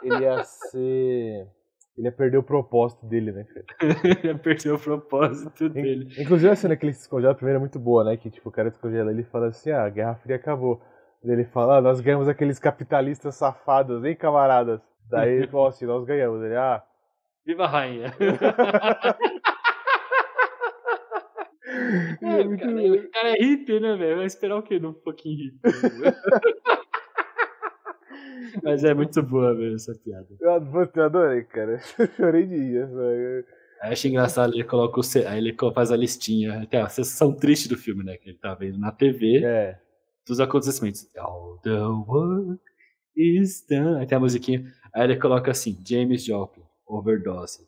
[0.03, 1.49] Ele ia ser.
[1.97, 3.45] Ele ia perder o propósito dele, né,
[3.83, 6.09] ele ia perder o propósito dele.
[6.17, 8.17] Inclusive a cena que ele se congela primeiro é muito boa, né?
[8.17, 10.81] Que tipo, o cara descongela ele e fala assim: ah, a Guerra Fria acabou.
[11.25, 14.81] Ele fala, ah, nós ganhamos aqueles capitalistas safados, hein, camaradas?
[15.11, 16.43] Daí ele falou assim, nós ganhamos.
[16.43, 16.83] Ele, ah.
[17.45, 18.15] Viva a rainha!
[22.23, 24.19] é, o, cara, o cara é hippie, né, velho?
[24.19, 25.59] Vai esperar o quê num pouquinho hippie?
[28.63, 30.27] Mas é muito boa mesmo essa piada.
[30.41, 30.53] Eu,
[31.03, 31.81] adorei, cara.
[31.99, 32.77] Eu chorei de rir.
[32.77, 33.45] Eu
[33.83, 35.03] acho engraçado, ele coloca o.
[35.29, 36.67] Aí ele faz a listinha.
[36.67, 38.17] Tem a sessão triste do filme, né?
[38.17, 39.45] Que ele tá vendo na TV.
[39.45, 39.79] É
[40.29, 41.09] dos acontecimentos.
[41.17, 42.61] All the work
[43.19, 43.99] is done.
[43.99, 44.65] Aí tem a musiquinha.
[44.95, 47.67] Aí ele coloca assim: James Joplin, overdose.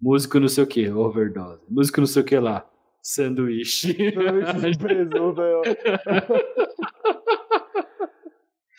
[0.00, 1.62] Músico não sei o que, overdose.
[1.68, 2.68] Músico não sei o que lá,
[3.00, 3.94] sanduíche.
[4.12, 5.40] Sanduíche de presunto,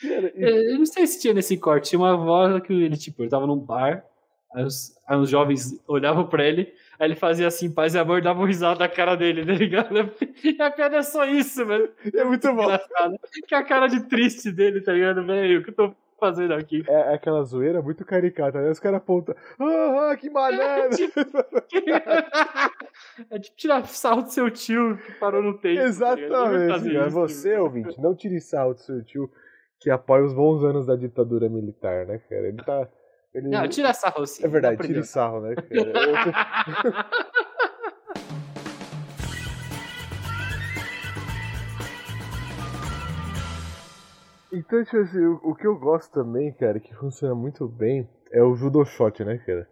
[0.36, 1.90] Eu não sei se tinha nesse corte.
[1.90, 4.06] Tinha uma voz que ele, tipo, ele tava num bar,
[4.54, 8.22] aí os, aí os jovens olhavam pra ele, Aí ele fazia assim, paz e amor,
[8.22, 9.94] dava um risado na cara dele, tá ligado?
[10.44, 11.90] E a piada é só isso, velho.
[12.14, 12.68] É muito bom.
[13.48, 15.60] Que a cara de triste dele, tá ligado, velho?
[15.60, 16.84] O que eu tô fazendo aqui?
[16.88, 18.70] É, é aquela zoeira muito caricata, né?
[18.70, 20.90] Os caras apontam, ah, ah, que maneiro!
[23.30, 25.80] É tipo tirar sarro do seu tio que parou no tempo.
[25.80, 26.94] Tá Exatamente.
[27.00, 29.30] Tá você, ouvinte, não tire sarro do seu tio
[29.80, 32.48] que apoia os bons anos da ditadura militar, né, cara?
[32.48, 32.88] Ele tá
[33.34, 33.50] ele...
[33.50, 34.46] Não, tira sarro sim.
[34.46, 35.56] É verdade, tira sarro, né?
[44.54, 48.44] então, tipo assim, o, o, que eu gosto também, cara, que funciona muito bem, é
[48.44, 49.68] o judo shot, né, cara?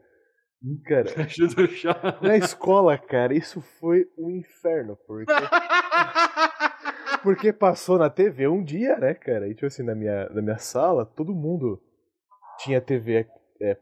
[0.86, 2.00] Cara, judo shot.
[2.22, 5.32] na escola, cara, isso foi um inferno, porque...
[7.22, 9.48] porque passou na TV um dia, né, cara?
[9.48, 11.80] E, tipo assim, na minha, na minha sala, todo mundo
[12.58, 13.28] tinha TV
[13.62, 13.78] é,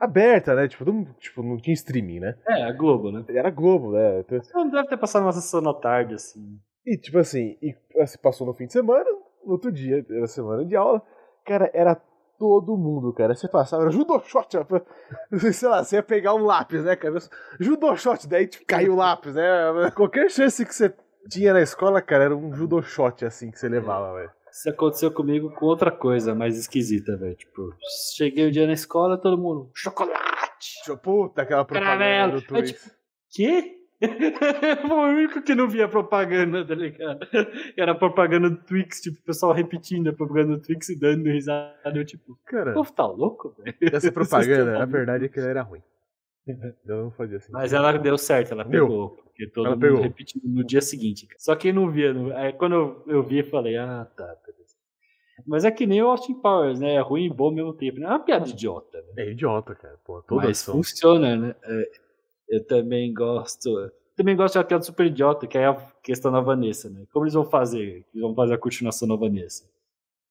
[0.00, 0.68] aberta, né?
[0.68, 2.36] Tipo, não, tipo, não tinha streaming, né?
[2.46, 3.24] É, a Globo, né?
[3.28, 4.20] Era Globo, né?
[4.20, 6.58] Então, não deve ter passado uma sessão da tarde, assim.
[6.86, 9.04] E, tipo assim, e, assim, passou no fim de semana,
[9.44, 11.02] no outro dia, era semana de aula.
[11.44, 11.94] Cara, era
[12.38, 13.34] todo mundo, cara.
[13.34, 14.56] Você passava, era judô shot,
[15.52, 17.18] sei lá, você ia pegar um lápis, né, cara?
[17.58, 19.90] Judô shot, daí tipo, caiu o lápis, né?
[19.94, 20.94] Qualquer chance que você
[21.28, 24.30] tinha na escola, cara, era um judô shot, assim, que você levava, velho.
[24.58, 27.36] Isso aconteceu comigo com outra coisa mais esquisita, velho.
[27.36, 27.72] Tipo,
[28.16, 30.18] cheguei um dia na escola, todo mundo, chocolate!
[31.00, 32.40] Puta, aquela propaganda Caramelo.
[32.40, 32.72] do Twix.
[32.72, 32.90] tipo,
[33.30, 33.76] quê?
[34.90, 37.20] o único que não via propaganda, tá ligado?
[37.76, 41.78] Era propaganda do Twix, tipo, o pessoal repetindo a propaganda do Twix e dando risada.
[41.94, 43.76] Eu, tipo, cara, o povo tá louco, velho?
[43.94, 45.82] Essa propaganda, a verdade é que ela era ruim.
[46.84, 47.52] Eu não fazia assim.
[47.52, 49.10] Mas ela deu certo, ela pegou.
[49.10, 50.00] Porque todo ela mundo pegou.
[50.00, 51.28] repetindo no dia seguinte.
[51.36, 52.12] Só quem não via.
[52.36, 54.47] Aí quando eu, eu vi, falei, ah, tá, beleza.
[55.48, 56.94] Mas é que nem o Austin Powers, né?
[56.94, 57.98] É ruim e bom ao mesmo tempo.
[57.98, 58.04] Né?
[58.04, 58.98] É uma piada idiota.
[58.98, 59.24] Né?
[59.24, 59.98] É idiota, cara.
[60.04, 60.74] Pô, toda Mas ação.
[60.74, 61.54] funciona, né?
[61.64, 61.90] É,
[62.50, 63.90] eu também gosto.
[64.14, 67.04] Também gosto de uma piada super idiota, que é a questão da Vanessa, né?
[67.10, 68.04] Como eles vão fazer?
[68.12, 69.64] Eles vão fazer a continuação da Vanessa.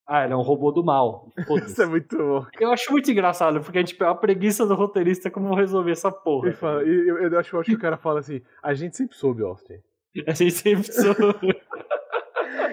[0.06, 1.32] Ah, ele é um robô do mal.
[1.66, 2.46] Isso é muito bom.
[2.60, 6.54] Eu acho muito engraçado, porque tipo, é a preguiça do roteirista como resolver essa porra.
[6.54, 9.42] Fala, eu, eu, acho, eu acho que o cara fala assim: a gente sempre soube,
[9.42, 9.82] Austin.
[10.26, 11.62] A gente sempre soube.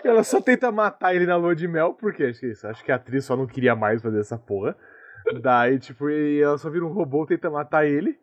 [0.05, 2.93] Ela só tenta matar ele na lua de mel, porque acho que, isso, acho que
[2.93, 4.77] a atriz só não queria mais fazer essa porra.
[5.41, 8.19] Daí, tipo, ela só vira um robô, tenta matar ele.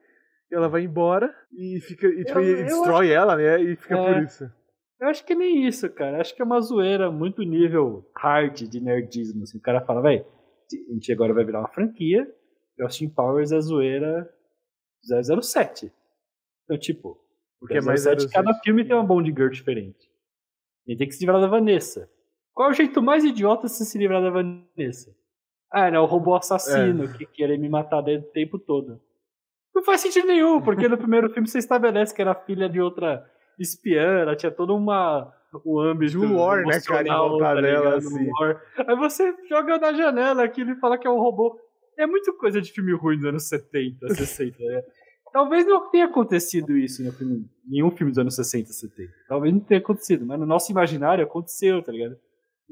[0.52, 2.08] Ela vai embora e fica.
[2.08, 3.16] E, tipo, eu, destrói acho...
[3.16, 3.62] ela, né?
[3.62, 4.14] E fica é...
[4.14, 4.52] por isso.
[5.00, 6.22] Eu acho que nem isso, cara.
[6.22, 9.44] Acho que é uma zoeira muito nível hard de nerdismo.
[9.44, 9.58] Assim.
[9.58, 12.28] O cara fala, velho, a gente agora vai virar uma franquia.
[12.78, 14.30] E Austin Powers é zoeira
[15.04, 15.92] 007.
[16.66, 17.18] Então, tipo,
[17.60, 20.11] porque é mais 007, cada filme tem uma Bond Girl diferente.
[20.92, 22.10] Ele tem que se livrar da Vanessa.
[22.54, 25.16] Qual é o jeito mais idiota de se livrar da Vanessa?
[25.72, 27.08] Ah, é o robô assassino é.
[27.14, 29.00] que queria me matar o tempo todo.
[29.74, 33.26] Não faz sentido nenhum, porque no primeiro filme você estabelece que era filha de outra
[33.58, 38.30] espiã, ela tinha toda uma o âmbito de war, né, cara, tá dela, assim.
[38.88, 41.58] Aí você joga na janela aquilo e fala que é um robô.
[41.98, 44.84] É muito coisa de filme ruim dos anos 70, 60, né?
[45.32, 49.14] Talvez não tenha acontecido isso no filme, nenhum filme dos anos 60, 70.
[49.28, 52.18] Talvez não tenha acontecido, mas no nosso imaginário aconteceu, tá ligado?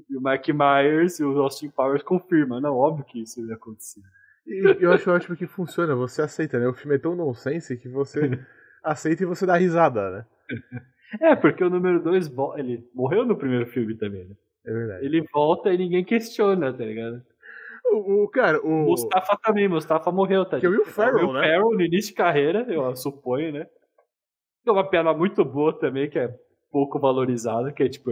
[0.10, 2.60] E o Mike Myers e o Austin Powers confirmam.
[2.60, 4.02] Não, óbvio que isso ia acontecer.
[4.46, 6.68] E eu acho ótimo que funciona, você aceita, né?
[6.68, 8.20] O filme é tão nonsense que você
[8.84, 10.26] aceita e você dá risada, né?
[11.20, 14.36] É, porque o número 2, ele morreu no primeiro filme também, né?
[14.64, 15.06] É verdade.
[15.06, 17.24] Ele volta e ninguém questiona, tá ligado?
[17.92, 18.86] O, o cara, o.
[18.86, 21.42] Mustafa também, Mustafa morreu, tá Que é o Will Ferrell, o Will né?
[21.42, 23.68] Ferrell no início de carreira, eu suponho, né?
[24.66, 26.34] É uma piada muito boa também, que é
[26.72, 28.12] pouco valorizada, que é tipo,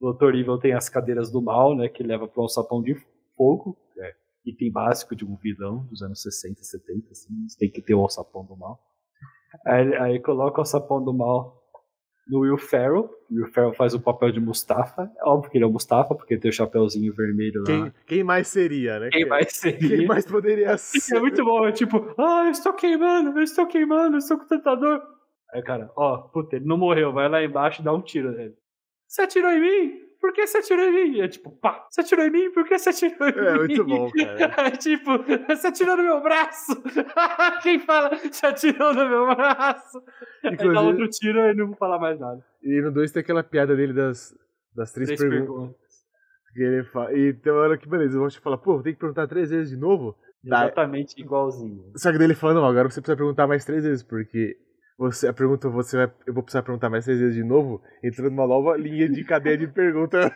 [0.00, 0.34] o Dr.
[0.34, 1.88] Evil tem as cadeiras do mal, né?
[1.88, 2.96] Que leva para um sapão de
[3.36, 7.94] fogo, é item básico de um vilão dos anos 60, 70, assim, tem que ter
[7.94, 8.80] o alçapão do mal.
[9.66, 11.61] Aí, aí coloca o alçapão do mal
[12.26, 13.10] no Will Ferrell.
[13.30, 15.10] O Will Ferrell faz o papel de Mustafa.
[15.18, 17.66] É óbvio que ele é o Mustafa, porque tem o chapéuzinho vermelho lá.
[17.66, 19.10] Quem, quem mais seria, né?
[19.10, 19.96] Quem mais seria?
[19.96, 21.16] Quem mais poderia ser?
[21.16, 24.46] É muito bom, é tipo, ah, eu estou queimando, eu estou queimando, eu estou com
[24.46, 25.02] tanta dor.
[25.52, 28.54] Aí, cara, ó, puta, ele não morreu, vai lá embaixo e dá um tiro nele.
[29.06, 30.11] Você atirou em mim?
[30.22, 31.20] Por que você atirou em mim?
[31.20, 32.52] É tipo, pá, você atirou em mim?
[32.52, 33.48] Por que você atirou em é, mim?
[33.48, 34.54] É muito bom, cara.
[34.68, 35.10] É tipo,
[35.48, 36.80] você atirou no meu braço.
[37.64, 40.00] Quem fala, você atirou no meu braço?
[40.44, 42.40] Inclusive, Aí dá outro tiro e não vou falar mais nada.
[42.62, 44.32] E no 2 tem aquela piada dele das,
[44.72, 45.48] das três, três perguntas.
[45.48, 45.82] perguntas.
[46.54, 48.94] Que ele fala, e tem uma hora que, beleza, eu vou te falar, pô, tem
[48.94, 50.16] que perguntar três vezes de novo?
[50.44, 51.90] Exatamente igualzinho.
[51.96, 54.56] Só que dele falando, agora você precisa perguntar mais três vezes, porque
[54.98, 58.30] você, a pergunta você vai, eu vou precisar perguntar mais três vezes de novo, entrando
[58.30, 60.32] numa nova linha de cadeia de pergunta.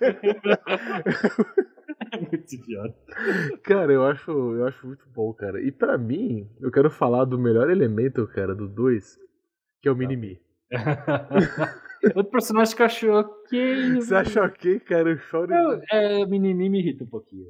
[2.13, 2.97] É muito idiota.
[3.63, 5.61] Cara, eu acho, eu acho muito bom, cara.
[5.61, 9.19] E para mim, eu quero falar do melhor elemento, cara, do 2,
[9.83, 9.99] que é o tá.
[9.99, 10.41] Minimi.
[12.15, 13.95] Outro personagem que eu acho ok.
[13.97, 15.11] Você acha ok, cara?
[15.11, 15.53] Eu choro.
[15.53, 17.47] Eu, é, o Minimi me irrita um pouquinho.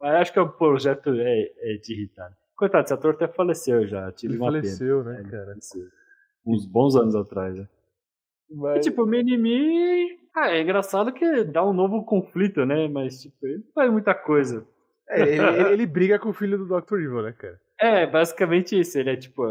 [0.00, 2.30] Mas acho que o projeto é, é de irritar.
[2.56, 4.10] Coitado, esse ator até faleceu já.
[4.12, 5.12] Tive Ele uma faleceu, pena.
[5.12, 5.46] né, é, cara?
[5.46, 5.99] Faleceu
[6.46, 7.68] uns bons anos atrás, né?
[8.50, 8.78] Mas...
[8.78, 10.18] E, tipo, o Minimi.
[10.34, 12.88] Ah, é engraçado que dá um novo conflito, né?
[12.88, 14.66] Mas, tipo, ele não faz muita coisa.
[15.08, 16.94] É, ele, ele, briga com o filho do Dr.
[16.94, 17.60] Evil, né, cara?
[17.82, 18.98] É, basicamente isso.
[18.98, 19.42] Ele é tipo.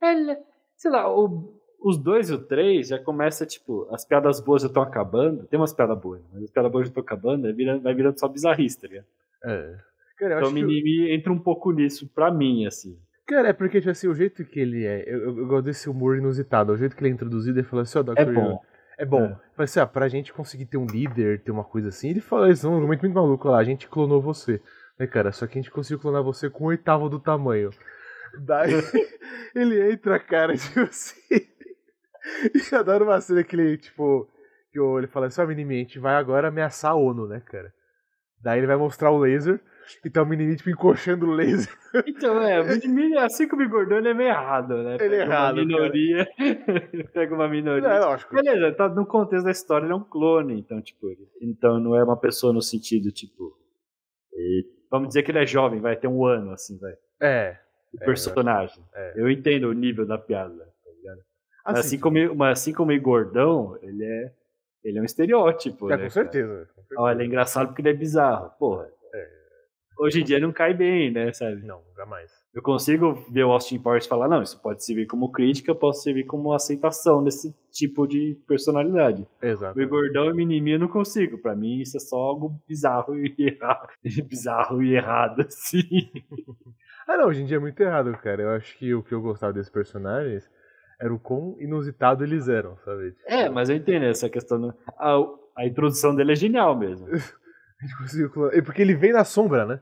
[0.00, 0.36] Ele,
[0.76, 4.68] sei lá, o, os dois e o três já começa, tipo, as piadas boas já
[4.68, 5.44] estão acabando.
[5.48, 8.20] Tem umas piadas boas, mas as piadas boas já estão acabando, vai virando, vai virando
[8.20, 9.06] só bizarrista, tá ligado?
[9.44, 9.76] É.
[10.16, 11.12] Cara, então o Minimi que...
[11.12, 12.96] entra um pouco nisso pra mim, assim.
[13.26, 15.04] Cara, é porque, tipo assim, o jeito que ele é.
[15.06, 16.72] Eu, eu, gosto desse humor inusitado.
[16.72, 18.18] O jeito que ele é introduzido, ele fala assim, ó, oh, Dr.
[18.18, 18.60] É bom.
[18.98, 19.24] É bom.
[19.24, 19.28] É.
[19.28, 22.50] Fala assim, ah, pra gente conseguir ter um líder, ter uma coisa assim, ele fala
[22.50, 24.60] isso, um argumento muito maluco lá, a gente clonou você.
[24.98, 25.32] Né, cara?
[25.32, 27.70] Só que a gente conseguiu clonar você com um oitavo do tamanho.
[28.40, 28.72] Daí
[29.54, 31.20] ele entra, cara, tipo assim.
[32.54, 34.26] E adoro uma cena que ele, tipo.
[34.72, 37.70] Que ele fala assim, ó, oh, a gente vai agora ameaçar a ONU, né, cara?
[38.42, 39.60] Daí ele vai mostrar o laser.
[40.04, 41.72] E tá o menininho, tipo, encoxando o laser.
[42.06, 44.96] Então, é, o menininho, assim como o Gordon, ele é meio errado, né?
[45.00, 45.58] Ele é errado.
[45.58, 46.28] Uma minoria.
[47.12, 47.88] pega uma minoria.
[47.88, 48.34] É, lógico.
[48.34, 51.94] Beleza, tá no contexto da história, ele é um clone, então, tipo, ele, então não
[51.96, 53.56] é uma pessoa no sentido, tipo.
[54.32, 56.94] E, vamos dizer que ele é jovem, vai ter um ano, assim, vai.
[57.20, 57.58] É.
[57.92, 58.82] O é, personagem.
[58.94, 59.12] É.
[59.16, 61.20] Eu entendo o nível da piada, tá ligado?
[61.64, 64.32] Assim, assim, como, mas assim como o Gordão, ele é.
[64.82, 65.90] Ele é um estereótipo.
[65.90, 66.68] É, né, com certeza.
[66.74, 67.00] Com certeza.
[67.00, 68.50] Olha, é engraçado porque ele é bizarro.
[68.58, 68.86] Porra,
[69.98, 71.62] hoje em dia não cai bem, né, sabe?
[71.64, 72.30] Não, jamais.
[72.54, 76.00] Eu consigo ver o Austin Powers e falar, não, isso pode servir como crítica, pode
[76.00, 79.26] servir como aceitação desse tipo de personalidade.
[79.42, 79.78] Exato.
[79.78, 81.36] O gordão e mimimi eu não consigo.
[81.38, 83.88] Pra mim isso é só algo bizarro e errado.
[84.28, 85.82] bizarro e errado, assim.
[87.08, 88.42] ah, não, hoje em dia é muito errado, cara.
[88.42, 90.48] Eu acho que o que eu gostava desses personagens
[91.00, 93.10] era o quão inusitado eles eram, sabe?
[93.10, 93.32] Tipo...
[93.32, 94.72] É, mas eu entendo essa questão.
[94.96, 95.16] A,
[95.56, 97.08] a introdução dele é genial mesmo.
[98.64, 99.80] Porque ele vem na sombra, né?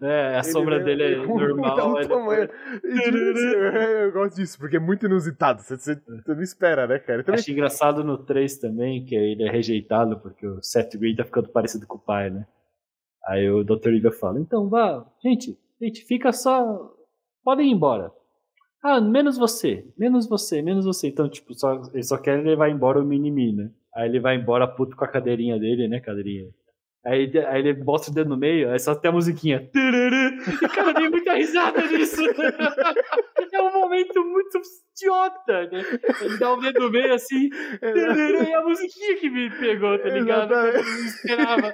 [0.00, 1.98] É, a ele sombra dele é normal.
[1.98, 2.08] Ele...
[2.08, 2.48] Tamanho.
[4.04, 5.60] eu gosto disso, porque é muito inusitado.
[5.60, 7.24] Você, você, você não espera, né, cara?
[7.24, 7.40] Também...
[7.40, 11.48] Acho engraçado no 3 também, que ele é rejeitado porque o Seth Green tá ficando
[11.48, 12.46] parecido com o pai, né?
[13.26, 13.88] Aí o Dr.
[13.88, 16.94] Evil fala, então vá, gente, gente, fica só.
[17.42, 18.12] Podem ir embora.
[18.80, 21.08] Ah, menos você, menos você, menos você.
[21.08, 23.70] Então, tipo, só, ele só quer levar embora o Minimi, né?
[23.96, 26.50] Aí ele vai embora puto com a cadeirinha dele, né, cadeirinha
[27.06, 29.70] Aí, aí ele bota o dedo no meio, aí só tem a musiquinha.
[29.72, 32.22] E, cara, dei muita risada nisso.
[33.52, 34.60] É um momento muito
[34.92, 35.82] idiota, né?
[36.20, 37.48] Ele dá o dedo no meio assim.
[37.80, 40.52] E a musiquinha que me pegou, tá ligado?
[40.52, 41.72] Eu não esperava.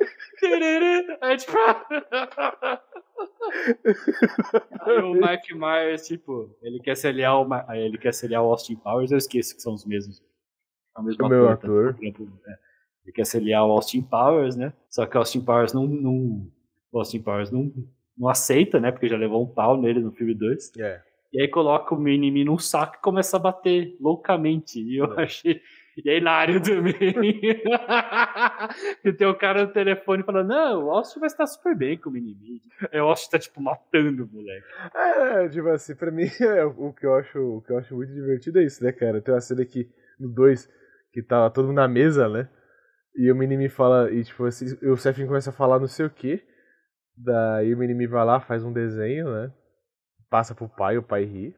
[1.21, 1.59] Aí, tipo.
[4.83, 8.51] Aí o Mike Myers, tipo, ele quer se aliar ao, ele quer se aliar ao
[8.51, 10.23] Austin Powers, eu esqueço que são os mesmos.
[10.97, 11.95] É o mesmo meu ator.
[11.95, 12.59] Tá?
[13.05, 13.09] É.
[13.09, 14.73] Ele quer se aliar ao Austin Powers, né?
[14.89, 16.47] Só que o Austin Powers não, não,
[16.93, 17.73] o Austin Powers não,
[18.17, 18.91] não aceita, né?
[18.91, 20.73] Porque já levou um pau nele no filme 2.
[20.79, 21.01] É.
[21.33, 24.81] E aí coloca o Minimi num saco e começa a bater loucamente.
[24.81, 25.23] E eu é.
[25.23, 25.63] achei.
[25.97, 26.95] E é hilário também.
[29.05, 31.99] e tem o um cara no telefone falando: Não, o Austin vai estar super bem
[31.99, 32.63] com o Minimi.
[32.91, 34.67] Aí o Austin tá, tipo, matando o moleque.
[34.95, 38.13] É, tipo assim, pra mim, é, o, que eu acho, o que eu acho muito
[38.13, 39.21] divertido é isso, né, cara?
[39.21, 39.89] Tem uma cena aqui
[40.19, 40.69] no 2
[41.13, 42.49] que tá todo mundo na mesa, né?
[43.17, 46.07] E o menino me fala, e tipo, assim, o Sefin começa a falar não sei
[46.07, 46.43] o que.
[47.17, 49.53] Daí o menino vai lá, faz um desenho, né?
[50.31, 51.55] Passa pro pai, o pai ri.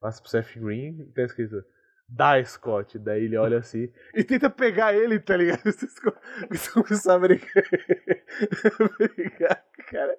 [0.00, 1.64] Passa pro Seth Green tá escrito
[2.08, 2.98] dá Scott.
[2.98, 5.62] Daí ele olha assim e tenta pegar ele, tá ligado?
[6.74, 7.64] Começam a brincar.
[9.90, 10.18] cara.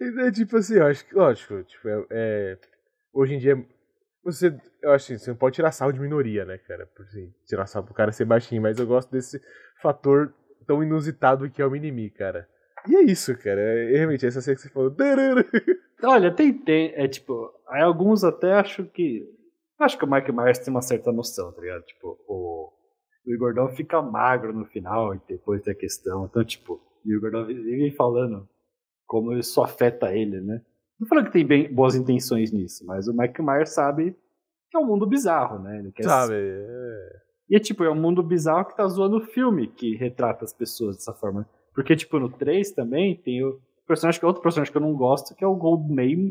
[0.00, 2.58] Então, tipo assim, eu acho que, lógico, tipo, é, é,
[3.12, 3.54] hoje em dia
[4.24, 6.86] você, eu acho assim, você não pode tirar sal de minoria, né, cara?
[6.86, 9.40] Por assim, tirar sal pro cara ser baixinho, mas eu gosto desse
[9.82, 10.32] fator
[10.66, 12.48] tão inusitado que é o Minimi, cara.
[12.88, 13.60] E é isso, cara.
[13.60, 14.94] É, realmente, essa cena que você falou.
[16.04, 16.92] Olha, tem, tem.
[16.94, 19.28] É tipo, aí alguns até acho que.
[19.78, 21.82] Acho que o Mike Myers tem uma certa noção, tá ligado?
[21.82, 22.72] Tipo, o,
[23.26, 26.26] o Gordon fica magro no final e depois tem a questão.
[26.26, 28.48] Então, tipo, o Gordon vive falando
[29.06, 30.62] como isso afeta ele, né?
[30.98, 34.16] Não falando que tem bem, boas intenções nisso, mas o Mike Myers sabe
[34.70, 35.80] que é um mundo bizarro, né?
[35.80, 36.34] Ele quer sabe.
[36.34, 37.22] É...
[37.52, 40.54] E é tipo, é um mundo bizarro que tá zoando o filme que retrata as
[40.54, 41.46] pessoas dessa forma.
[41.74, 44.94] Porque, tipo, no 3 também tem o personagem que é outro personagem que eu não
[44.94, 45.86] gosto, que é o Gold,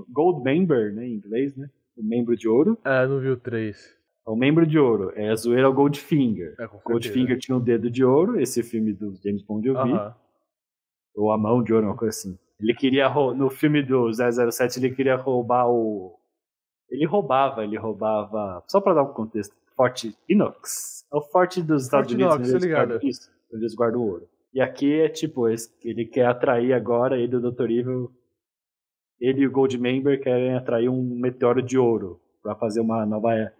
[0.09, 1.05] Gold Member, né?
[1.05, 1.69] Em inglês, né?
[1.95, 2.75] O membro de ouro.
[2.83, 3.77] Ah, não vi o 3.
[4.25, 5.11] É o membro de ouro.
[5.15, 6.55] É a zoeira o Goldfinger.
[6.59, 9.93] É, Goldfinger tinha um dedo de ouro, esse filme do James Bond eu vi.
[11.15, 12.35] Ou a mão de ouro, uma coisa assim.
[12.59, 16.17] Ele queria, no filme do 007, ele queria roubar o...
[16.89, 18.63] Ele roubava, ele roubava...
[18.67, 19.55] Só pra dar um contexto.
[19.81, 21.07] Forte Inox.
[21.11, 22.35] É o forte dos Estados Unidos.
[22.35, 22.89] Inox, eles ligado.
[22.89, 24.29] Guardam, isso, eles guardam o ouro.
[24.53, 27.71] E aqui é tipo, ele quer atrair agora, ele e o Dr.
[27.71, 28.11] Evil,
[29.19, 33.51] ele e o Goldmember querem atrair um meteoro de ouro para fazer uma nova...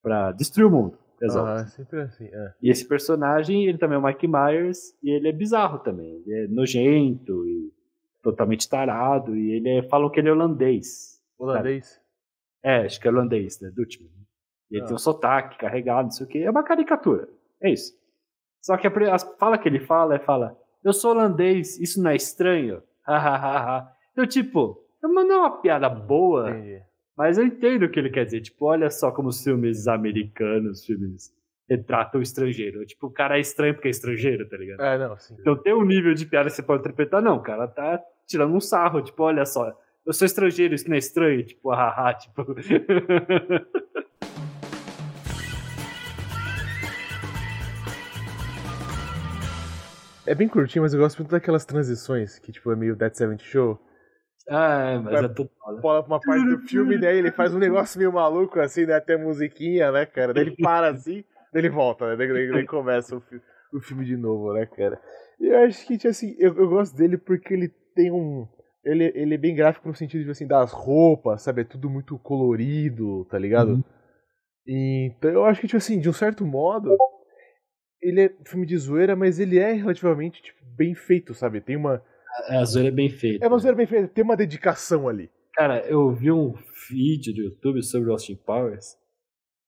[0.00, 0.98] para destruir o mundo.
[1.20, 1.48] Exato.
[1.48, 2.54] Ah, sempre assim, é.
[2.62, 6.22] E esse personagem, ele também é o Mike Myers, e ele é bizarro também.
[6.24, 7.72] Ele é nojento e
[8.22, 11.20] totalmente tarado, e ele é, falam que ele é holandês.
[11.36, 11.86] Holandês?
[11.88, 12.04] Sabe?
[12.62, 14.08] É, acho que é holandês, né, do time.
[14.74, 14.86] Ele ah.
[14.86, 16.42] tem um sotaque carregado, não sei o que.
[16.42, 17.28] É uma caricatura.
[17.62, 17.92] É isso.
[18.60, 22.16] Só que a, fala que ele fala é fala, eu sou holandês, isso não é
[22.16, 22.82] estranho?
[23.06, 23.88] Hahaha.
[24.12, 26.82] então, tipo, não é uma piada boa, Entendi.
[27.16, 28.40] mas eu entendo o que ele quer dizer.
[28.40, 31.30] Tipo, olha só como os filmes americanos, filmes
[31.68, 32.84] retratam o estrangeiro.
[32.86, 34.80] Tipo, o cara é estranho porque é estrangeiro, tá ligado?
[34.80, 35.36] É, não, sim.
[35.38, 37.22] Então tem um nível de piada que você pode interpretar.
[37.22, 39.02] Não, o cara tá tirando um sarro.
[39.02, 39.72] Tipo, olha só,
[40.06, 41.44] eu sou estrangeiro, isso não é estranho?
[41.44, 42.44] Tipo, haha, tipo...
[50.26, 53.42] É bem curtinho, mas eu gosto muito daquelas transições que, tipo, é meio Dead Seventh
[53.42, 53.78] Show.
[54.48, 55.50] Ah, é, mas é tudo.
[55.80, 58.94] Pula pra uma parte do filme, daí ele faz um negócio meio maluco, assim, né?
[58.94, 60.32] Até musiquinha, né, cara?
[60.34, 62.16] Daí ele para assim, daí ele volta, né?
[62.16, 63.40] Daí, daí começa o, fi
[63.72, 65.00] o, filme de novo, né, cara?
[65.40, 68.46] E eu acho que, tipo assim, eu, eu gosto dele porque ele tem um.
[68.84, 71.62] Ele, ele é bem gráfico no sentido de, assim, das roupas, sabe?
[71.62, 73.72] É tudo muito colorido, tá ligado?
[73.72, 73.84] Uhum.
[74.66, 76.94] E, então eu acho que, tipo assim, de um certo modo,
[78.04, 81.60] ele é filme de zoeira, mas ele é relativamente tipo, bem feito, sabe?
[81.60, 82.02] Tem uma,
[82.48, 83.44] A, a zoeira é bem feita.
[83.44, 85.30] É uma zoeira bem feita, tem uma dedicação ali.
[85.54, 86.52] Cara, eu vi um
[86.90, 88.96] vídeo do YouTube sobre Austin Powers.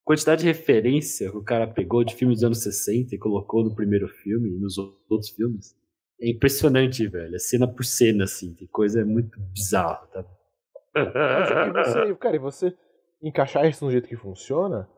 [0.04, 3.74] Quantidade de referência que o cara pegou de filmes dos anos 60 e colocou no
[3.74, 5.74] primeiro filme e nos outros filmes.
[6.20, 7.34] É impressionante, velho.
[7.34, 8.54] É cena por cena, assim.
[8.54, 10.24] Tem coisa muito bizarra, tá?
[10.94, 12.74] Mas, e você, cara, e você
[13.22, 14.88] encaixar isso no jeito que funciona?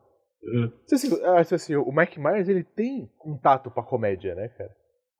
[0.91, 4.73] Assim, acho assim, o Mike Myers ele tem contato com a comédia, né, cara?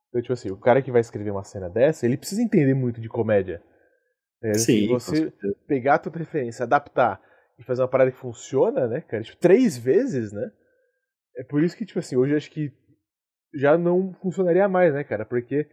[0.09, 2.99] Então, tipo assim, o cara que vai escrever uma cena dessa, ele precisa entender muito
[2.99, 3.61] de comédia.
[4.41, 5.31] É, Sim, você
[5.67, 7.21] pegar toda referência, adaptar
[7.59, 9.21] e fazer uma parada que funciona, né, cara?
[9.21, 10.51] Tipo, três vezes, né?
[11.37, 12.71] É por isso que, tipo assim, hoje acho que
[13.53, 15.25] já não funcionaria mais, né, cara?
[15.25, 15.69] Porque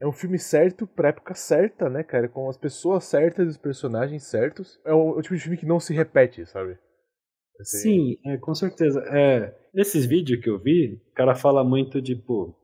[0.00, 2.28] é um filme certo pra época certa, né, cara?
[2.28, 4.80] Com as pessoas certas e os personagens certos.
[4.84, 6.78] É o, o tipo de filme que não se repete, sabe?
[7.60, 7.78] Assim...
[7.78, 9.00] Sim, é, com certeza.
[9.08, 12.54] É, nesses vídeos que eu vi, o cara fala muito, tipo.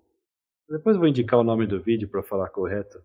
[0.69, 2.99] Depois eu vou indicar o nome do vídeo para falar correto.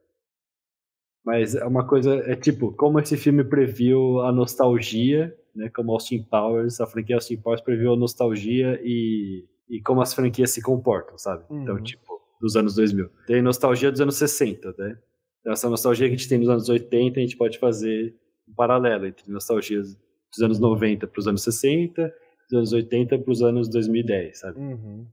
[1.26, 5.70] Mas é uma coisa, é tipo, como esse filme previu a nostalgia, né?
[5.70, 10.52] Como Austin Powers, a franquia Austin Powers previu a nostalgia e, e como as franquias
[10.52, 11.44] se comportam, sabe?
[11.46, 11.64] Então, uhum.
[11.64, 13.10] Então, tipo, dos anos 2000.
[13.26, 14.98] Tem nostalgia dos anos 60, né?
[15.42, 18.16] Então, essa nostalgia que a gente tem nos anos 80, a gente pode fazer
[18.48, 19.98] um paralelo entre nostalgias
[20.32, 22.14] dos anos 90 para os anos 60,
[22.50, 24.60] dos anos 80 para os anos 2010, sabe?
[24.60, 25.06] Uhum.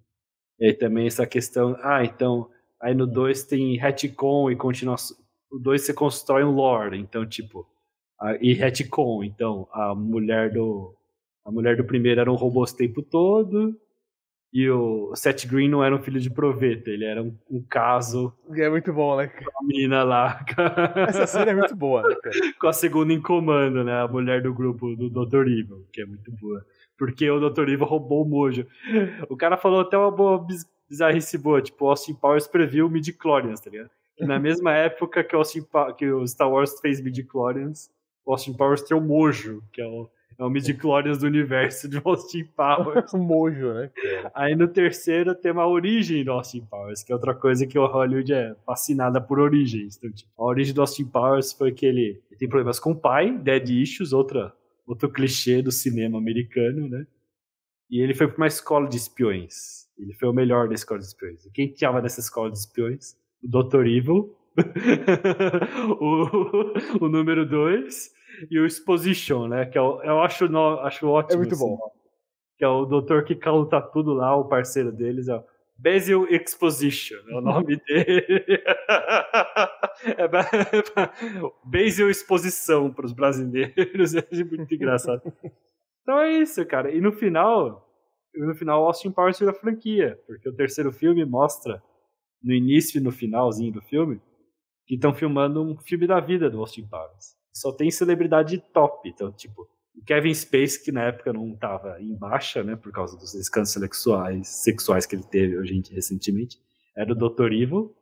[0.58, 2.48] E aí também essa questão, ah, então,
[2.80, 5.16] aí no 2 tem retcon e continuação,
[5.50, 7.66] o 2 você constrói um lore, então tipo,
[8.20, 10.94] a, e retcon, então a mulher do
[11.44, 13.78] a mulher do primeiro era um robô o tempo todo,
[14.54, 18.32] e o Seth Green não era um filho de proveta, ele era um, um caso.
[18.54, 19.26] É muito bom, né?
[19.26, 20.46] Com a menina lá.
[21.08, 22.36] Essa cena é muito boa, né, cara?
[22.60, 24.00] Com a segunda em comando, né?
[24.00, 25.48] A mulher do grupo do Dr.
[25.48, 26.64] Evil, que é muito boa.
[26.96, 27.68] Porque o Dr.
[27.68, 28.64] Evil roubou o mojo.
[29.28, 30.46] O cara falou até uma boa
[30.88, 33.90] bizarrice boa, tipo, Austin Powers previu midi-chlorians, tá ligado?
[34.16, 35.66] Que na mesma época que o, Austin
[35.98, 37.90] que o Star Wars fez midi-chlorians,
[38.24, 42.00] o Austin Powers tem o mojo, que é o é o midi-chlorians do universo de
[42.04, 43.12] Austin Powers.
[43.14, 43.90] Mojo, né?
[44.34, 47.86] Aí no terceiro tem uma origem do Austin Powers, que é outra coisa que o
[47.86, 49.96] Hollywood é fascinada por origens.
[49.96, 52.96] Então, tipo, a origem do Austin Powers foi que ele, ele tem problemas com o
[52.96, 54.52] pai, dead issues, outra,
[54.86, 57.06] outro clichê do cinema americano, né?
[57.90, 59.84] E ele foi para uma escola de espiões.
[59.98, 61.44] Ele foi o melhor da escola de espiões.
[61.44, 63.14] E quem estava nessa escola de espiões?
[63.42, 63.86] O Dr.
[63.86, 64.36] Evil,
[66.00, 68.10] o, o número 2
[68.50, 69.66] e o Exposition, né?
[69.66, 71.34] Que eu, é eu acho, no, acho ótimo.
[71.34, 71.74] É muito bom.
[71.74, 71.94] Assim,
[72.56, 75.28] que é o doutor que cauta tudo lá, o parceiro deles.
[75.28, 75.42] É
[75.76, 78.62] Basil Exposition, é o nome dele.
[80.16, 80.28] é,
[81.64, 84.14] Basil Exposição para os brasileiros.
[84.14, 85.22] É muito engraçado.
[86.02, 86.94] Então é isso, cara.
[86.94, 87.88] E no final,
[88.34, 91.82] no final, Austin Powers vira franquia, porque o terceiro filme mostra,
[92.42, 94.20] no início e no finalzinho do filme,
[94.86, 99.08] que estão filmando um filme da vida do Austin Powers só tem celebridade top.
[99.08, 103.16] Então, tipo, o Kevin Space, que na época não estava em baixa, né, por causa
[103.16, 106.58] dos escândalos sexuais, sexuais que ele teve hoje, recentemente,
[106.96, 107.52] era o Dr.
[107.52, 107.94] Evil,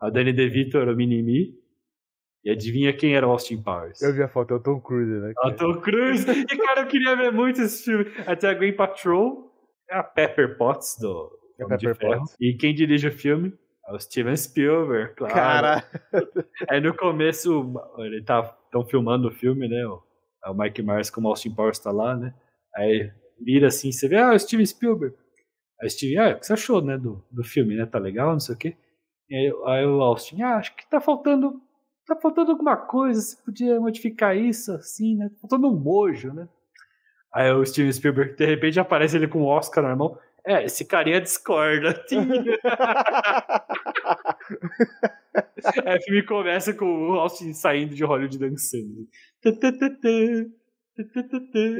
[0.00, 1.56] a Danny DeVito era o Minimi,
[2.44, 4.02] e adivinha quem era o Austin Powers?
[4.02, 5.32] Eu vi a foto, é o Tom Cruise, né?
[5.44, 6.26] É o Tom Cruise!
[6.28, 8.04] e, cara, eu queria ver muito esse filme.
[8.26, 9.50] Até a Green Patrol,
[9.88, 12.36] a Pepper Potts, do é Pepper Potts.
[12.38, 13.54] E quem dirige o filme?
[13.86, 15.34] É o Steven Spielberg, claro.
[15.34, 15.90] Cara!
[16.70, 19.86] Aí no começo, ele tá estão filmando o filme, né?
[19.86, 20.02] O,
[20.44, 22.34] é o Mike Myers como Austin Powers tá lá, né?
[22.74, 25.14] Aí vira assim, você vê, ah, o Steven Spielberg.
[25.80, 27.86] Aí o Steven, ah, o que você achou, né, do, do filme, né?
[27.86, 28.76] Tá legal, não sei o quê.
[29.30, 31.60] E aí, aí o Austin, ah, acho que tá faltando,
[32.06, 35.28] tá faltando alguma coisa, você podia modificar isso, assim, né?
[35.28, 36.48] Tá faltando um mojo, né?
[37.32, 40.18] Aí o Steven Spielberg, de repente, aparece ele com o Oscar na mão.
[40.46, 42.04] É, esse carinha discorda.
[45.84, 49.08] Aí o filme começa com o Austin saindo de Hollywood dançando.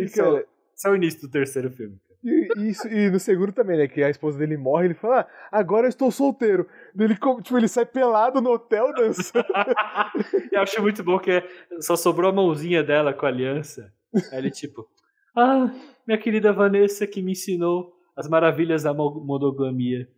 [0.02, 2.00] Esse, é, esse é o início do terceiro filme.
[2.24, 3.86] E, isso, e no segundo também, né?
[3.86, 6.66] Que a esposa dele morre, ele fala, ah, agora eu estou solteiro.
[6.98, 9.44] Ele, tipo, ele sai pelado no hotel dançando.
[10.50, 11.42] eu acho muito bom que
[11.80, 13.92] só sobrou a mãozinha dela com a aliança.
[14.32, 14.88] Aí ele, tipo,
[15.36, 15.70] ah,
[16.06, 20.08] minha querida Vanessa que me ensinou as maravilhas da monogamia.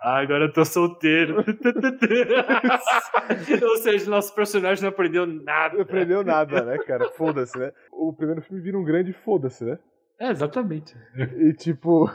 [0.00, 1.44] Ah, agora eu tô solteiro.
[3.62, 5.74] Ou seja, nosso personagem não aprendeu nada.
[5.74, 7.08] Não aprendeu nada, né, cara?
[7.10, 7.72] Foda-se, né?
[7.92, 9.78] O primeiro filme vira um grande foda-se, né?
[10.18, 10.94] É, exatamente.
[11.16, 12.10] E tipo,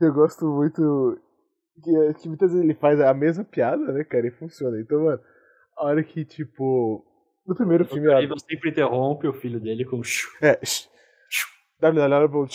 [0.00, 1.18] eu gosto muito
[1.82, 4.26] que, que muitas vezes ele faz a mesma piada, né, cara?
[4.26, 4.80] E funciona.
[4.80, 5.20] Então, mano,
[5.76, 7.04] a hora que, tipo.
[7.46, 8.12] No primeiro filme.
[8.12, 10.00] Aí você sempre interrompe o filho dele com.
[10.42, 10.58] É.
[11.80, 12.46] www.com.br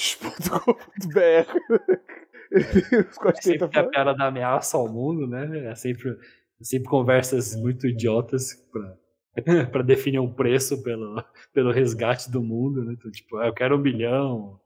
[3.30, 5.72] é sempre a piada da ameaça ao mundo, né?
[5.72, 6.18] É sempre
[6.62, 8.98] Sempre conversas muito idiotas pra,
[9.72, 12.94] pra definir um preço pelo, pelo resgate do mundo, né?
[12.94, 14.60] Então, tipo, ah, eu quero um bilhão.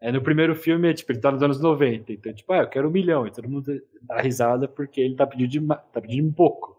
[0.00, 2.88] É, no primeiro filme, tipo, ele tá nos anos 90, então, tipo, ah, eu quero
[2.88, 3.26] um milhão.
[3.26, 3.72] E todo mundo
[4.02, 6.76] dá risada porque ele tá pedindo, de, tá pedindo um pouco.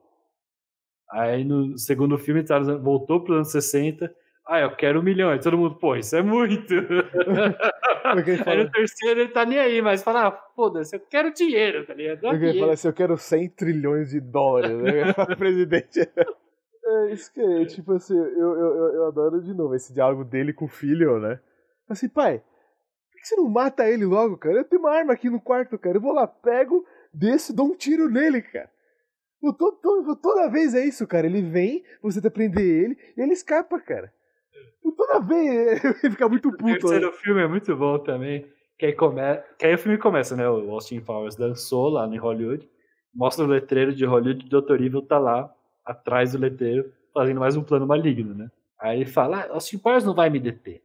[1.09, 4.13] Aí no segundo filme, tá, voltou pros anos 60,
[4.45, 5.37] ah, eu quero um milhão.
[5.39, 6.73] Todo mundo, pô, isso é muito.
[8.45, 11.93] aí no terceiro ele tá nem aí, mas fala, ah, foda-se, eu quero dinheiro, tá
[11.93, 12.19] ligado?
[12.19, 15.13] Porque ele fala assim, eu quero 100 trilhões de dólares, né?
[15.37, 15.99] presidente.
[16.85, 20.51] É isso que é, tipo assim, eu, eu, eu adoro de novo esse diálogo dele
[20.51, 21.39] com o filho, né?
[21.87, 24.57] Assim, pai, por que você não mata ele logo, cara?
[24.57, 25.95] Eu tenho uma arma aqui no quarto, cara.
[25.95, 28.69] Eu vou lá, pego, desço, dou um tiro nele, cara.
[29.57, 31.25] Toda, toda vez é isso, cara.
[31.25, 34.13] Ele vem, você tenta prender ele, e ele escapa, cara.
[35.13, 36.63] Toda vez ele fica muito puto.
[36.63, 37.13] O terceiro né?
[37.13, 38.45] filme é muito bom também.
[38.77, 39.21] Que aí, come...
[39.57, 40.49] que aí o filme começa, né?
[40.49, 42.67] O Austin Powers dançou lá em Hollywood.
[43.13, 44.81] Mostra o letreiro de Hollywood e o Dr.
[44.81, 45.53] Evil tá lá,
[45.85, 48.49] atrás do letreiro, fazendo mais um plano maligno, né?
[48.79, 50.81] Aí ele fala, ah, Austin Powers não vai me deter.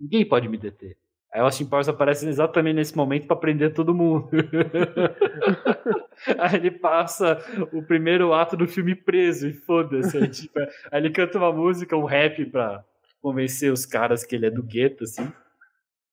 [0.00, 0.96] Ninguém pode me deter.
[1.32, 4.28] Aí o Austin Powers aparece exatamente nesse momento para prender todo mundo.
[6.38, 7.38] aí ele passa
[7.72, 10.16] o primeiro ato do filme preso e foda-se.
[10.16, 12.84] Aí, tipo, aí ele canta uma música, um rap pra
[13.24, 15.32] convencer os caras que ele é do gueto, assim.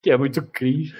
[0.01, 0.95] Que é muito cringe.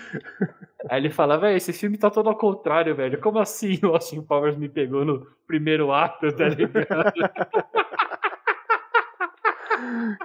[0.90, 3.18] Aí ele fala, velho, esse filme tá todo ao contrário, velho.
[3.22, 7.14] Como assim o Austin Powers me pegou no primeiro ato, tá ligado?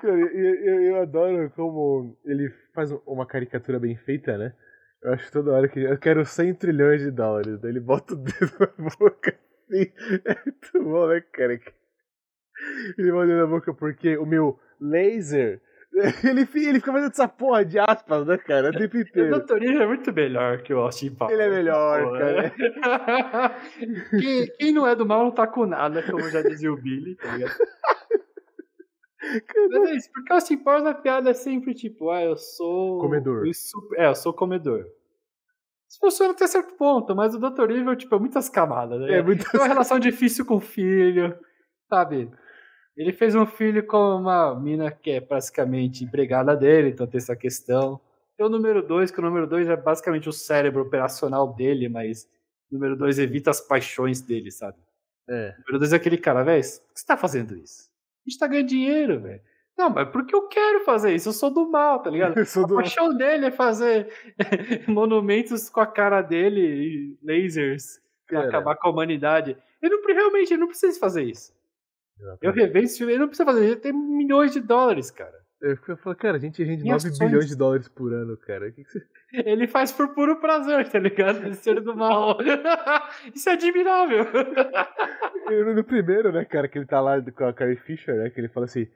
[0.02, 4.52] Eu, eu, eu, adoro como ele faz uma caricatura bem feita, né?
[5.02, 7.58] Eu acho toda hora que eu quero 100 trilhões de dólares.
[7.60, 9.36] Daí ele bota o dedo na boca
[9.68, 9.92] assim.
[10.24, 11.52] É muito bom, né, cara?
[12.98, 15.60] Ele bota o dedo na boca porque o meu laser
[16.22, 18.68] Ele, ele fica fazendo essa porra de aspas, né, cara?
[18.68, 19.34] O tempo inteiro.
[19.34, 19.62] O Dr.
[19.62, 21.32] Evil é muito melhor que o Austin Powers.
[21.32, 22.52] Ele é melhor, Pô, cara.
[24.10, 27.16] quem, quem, não é do mal não tá com nada, como já dizia o Billy,
[27.16, 27.56] tá ligado?
[29.70, 33.00] Mas é isso, porque o Austin Powers a piada é sempre tipo, ah, eu sou.
[33.00, 33.44] Comedor.
[33.96, 34.84] É, eu sou comedor.
[35.88, 37.70] Isso funciona até certo ponto, mas o Dr.
[37.70, 39.18] Evil, tipo, é muitas camadas, né?
[39.18, 39.48] É muito...
[39.50, 41.38] Tem uma relação difícil com o filho,
[41.88, 42.30] sabe?
[42.96, 47.36] Ele fez um filho com uma mina que é praticamente empregada dele, então tem essa
[47.36, 48.00] questão.
[48.36, 52.28] Tem o número 2, que o número 2 é basicamente o cérebro operacional dele, mas
[52.70, 54.78] o número 2 evita as paixões dele, sabe?
[55.28, 55.54] É.
[55.58, 57.90] O número 2 é aquele cara, velho, por que você tá fazendo isso?
[58.26, 59.40] A gente tá ganhando dinheiro, velho.
[59.76, 62.34] Não, mas porque eu quero fazer isso, eu sou do mal, tá ligado?
[62.40, 62.76] a do...
[62.76, 64.08] paixão dele é fazer
[64.88, 69.56] monumentos com a cara dele e lasers pra acabar com a humanidade.
[69.82, 71.55] Ele não, realmente ele não precisa fazer isso.
[72.18, 72.44] Exatamente.
[72.44, 75.46] Eu revejo esse filme, ele não precisa fazer, ele tem milhões de dólares, cara.
[75.60, 77.30] Eu falo, cara, a gente rende Minhas 9 ações.
[77.30, 78.70] bilhões de dólares por ano, cara.
[78.70, 79.02] Que que você...
[79.32, 81.52] Ele faz por puro prazer, tá ligado?
[81.54, 82.36] Ser do mal.
[83.34, 84.26] Isso é admirável.
[85.74, 88.48] no primeiro, né, cara, que ele tá lá com a Carrie Fisher, né, que ele
[88.48, 88.86] fala assim.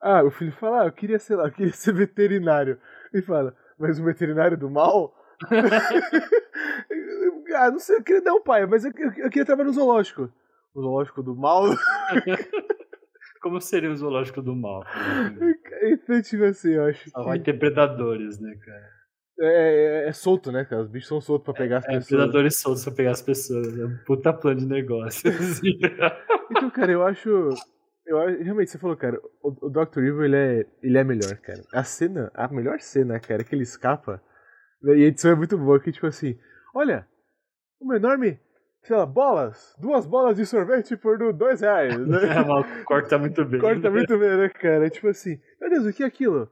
[0.00, 2.78] Ah, o filho fala, ah, eu queria, sei lá, eu queria ser veterinário.
[3.12, 5.14] E fala, mas um veterinário do mal?
[7.54, 9.74] ah, não sei, eu queria dar um pai, mas eu, eu, eu queria trabalhar no
[9.74, 10.30] zoológico
[10.74, 11.64] o zoológico do mal.
[13.40, 14.82] Como seria o zoológico do mal?
[15.82, 17.10] Então, tipo assim, eu acho.
[17.10, 17.28] Só que...
[17.28, 18.94] vai ter predadores, né, cara?
[19.40, 20.82] É, é, é, solto, né, cara?
[20.82, 22.12] Os bichos são soltos pra pegar as é, pessoas.
[22.12, 23.78] É, predadores soltos pra pegar as pessoas.
[23.78, 25.28] É um puta plano de negócio.
[25.30, 25.78] Assim.
[26.50, 27.28] então, cara, eu acho.
[28.06, 29.98] Eu, realmente, você falou, cara, o, o Dr.
[29.98, 31.62] Evil ele é, ele é melhor, cara.
[31.72, 34.22] A cena, a melhor cena, cara, é que ele escapa.
[34.82, 36.38] Né, e a edição é muito boa, que tipo assim,
[36.74, 37.06] olha,
[37.80, 38.38] uma enorme
[38.84, 41.98] sei lá, bolas, duas bolas de sorvete por dois reais.
[41.98, 42.18] Né?
[42.80, 43.60] É, corta muito bem.
[43.60, 44.88] Corta muito bem, né, cara?
[44.90, 46.50] Tipo assim, meu Deus, o que é aquilo?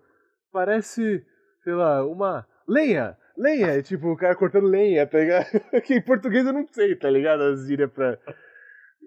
[0.51, 1.25] Parece,
[1.63, 3.17] sei lá, uma lenha.
[3.37, 5.47] Lenha, tipo, o cara cortando lenha, tá ligado?
[5.85, 7.43] Que em português eu não sei, tá ligado?
[7.43, 8.19] As gírias pra.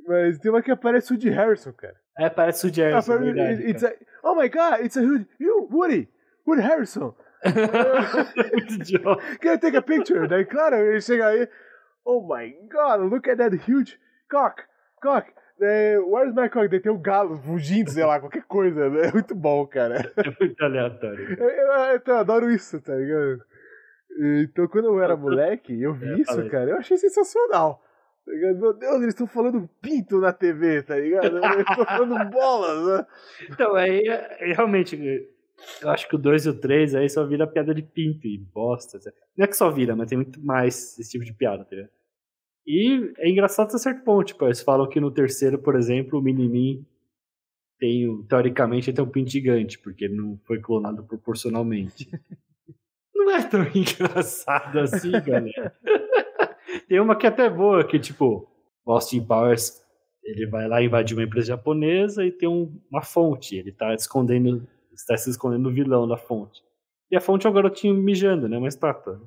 [0.08, 1.96] Mas tem uma que aparece o de Harrison, cara.
[2.18, 3.14] É, parece o de Harrison.
[3.14, 6.08] Ah, verdade, it's a, oh my god, it's a you, Woody,
[6.48, 7.16] Woody Harrison.
[8.54, 9.22] Muito idiota.
[9.40, 10.28] Can I take a picture?
[10.28, 11.48] Daí, claro, ele chega aí,
[12.06, 13.98] Oh my god, look at that huge
[14.30, 14.64] cock,
[15.02, 15.34] cock.
[15.60, 16.68] É, where's my cock?
[16.68, 18.90] Daí tem o um galo fugindo, sei lá, qualquer coisa.
[18.90, 19.08] Né?
[19.08, 20.12] É muito bom, cara.
[20.18, 21.36] É muito aleatório.
[21.40, 23.42] Eu, eu, eu, adoro isso, tá ligado?
[24.44, 26.72] Então, quando eu era moleque, eu vi isso, cara.
[26.72, 27.82] Eu achei sensacional.
[28.26, 31.38] Tá Meu Deus, eles estão falando pinto na TV, tá ligado?
[31.38, 33.08] Eles estão falando bolas, né?
[33.52, 34.98] Então, aí, é, realmente,
[35.82, 38.38] eu acho que o 2 e o 3 aí só vira piada de pinto e
[38.38, 39.00] bosta.
[39.38, 41.92] Não é que só vira, mas tem muito mais esse tipo de piada, tá ligado?
[42.66, 44.28] E é engraçado até certo ponto.
[44.28, 46.86] Tipo, eles falam que no terceiro, por exemplo, o Minimin
[47.78, 52.10] tem, teoricamente, tem um pinto gigante, porque ele não foi clonado proporcionalmente.
[53.14, 55.74] não é tão engraçado assim, galera.
[56.88, 58.48] tem uma que é até boa, que tipo,
[58.86, 59.84] Austin Powers
[60.24, 63.56] ele vai lá invadir uma empresa japonesa e tem um, uma fonte.
[63.56, 66.64] Ele tá escondendo, está se escondendo no vilão da fonte.
[67.12, 68.58] E a fonte é um garotinho mijando, né?
[68.58, 69.22] Uma estátua.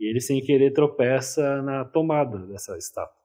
[0.00, 3.20] E ele, sem querer, tropeça na tomada dessa estátua.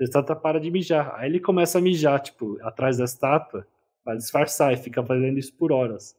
[0.00, 1.14] A estátua para de mijar.
[1.14, 3.64] Aí ele começa a mijar, tipo, atrás da estátua,
[4.04, 6.16] para disfarçar e fica fazendo isso por horas.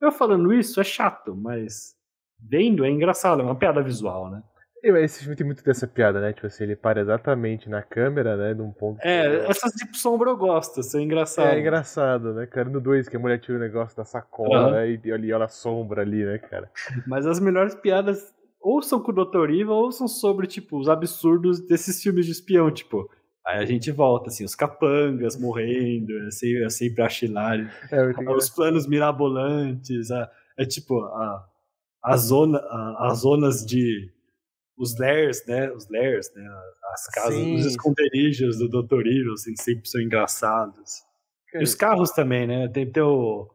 [0.00, 1.94] Eu falando isso é chato, mas
[2.40, 4.42] vendo é engraçado, é uma piada visual, né?
[4.82, 6.32] Eu, esse filme tem muito dessa piada, né?
[6.32, 8.54] Tipo assim, ele para exatamente na câmera, né?
[8.54, 9.00] Num ponto.
[9.02, 11.52] É, essas tipo sombra eu gosto, são engraçadas.
[11.52, 12.68] É engraçado, né, cara?
[12.68, 14.70] No 2, que a mulher tira o negócio da sacola uhum.
[14.72, 16.70] né, e ali olha a sombra ali, né, cara?
[17.08, 18.32] Mas as melhores piadas
[18.68, 19.50] ou são com o Dr.
[19.50, 23.10] Evil ou são sobre, tipo, os absurdos desses filmes de espião, tipo.
[23.46, 27.70] Aí a gente volta, assim, os capangas morrendo, eu sempre, eu sempre acho hilário.
[27.90, 31.48] É, os planos mirabolantes, a, é tipo, a,
[32.04, 34.12] a zona, a, as zonas de
[34.76, 35.72] os lairs, né?
[35.72, 36.46] Os lairs, né?
[36.92, 37.54] As casas, Sim.
[37.56, 39.00] os esconderijos do Dr.
[39.06, 41.02] Evil, assim, sempre são engraçados.
[41.54, 42.68] E os carros também, né?
[42.68, 43.48] Tem, tem o,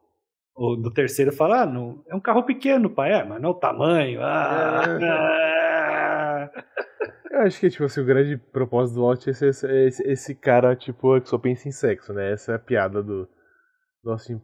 [0.55, 3.51] o do terceiro fala, ah, não, é um carro pequeno, pai, é, mas não é
[3.51, 4.21] o tamanho.
[4.21, 6.63] Ah, é.
[7.33, 10.75] Eu acho que, tipo assim, o grande propósito do Lost é esse, esse, esse, cara,
[10.75, 12.31] tipo, que só pensa em sexo, né?
[12.31, 13.27] Essa é a piada do,
[14.03, 14.39] do Austin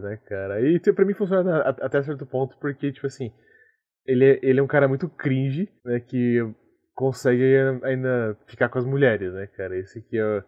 [0.00, 0.60] né, cara?
[0.60, 3.32] E tipo, pra mim funciona até certo ponto, porque, tipo assim,
[4.06, 5.98] ele é, ele é um cara muito cringe, né?
[5.98, 6.38] Que
[6.94, 7.42] consegue
[7.82, 9.76] ainda ficar com as mulheres, né, cara?
[9.76, 10.44] Esse aqui é.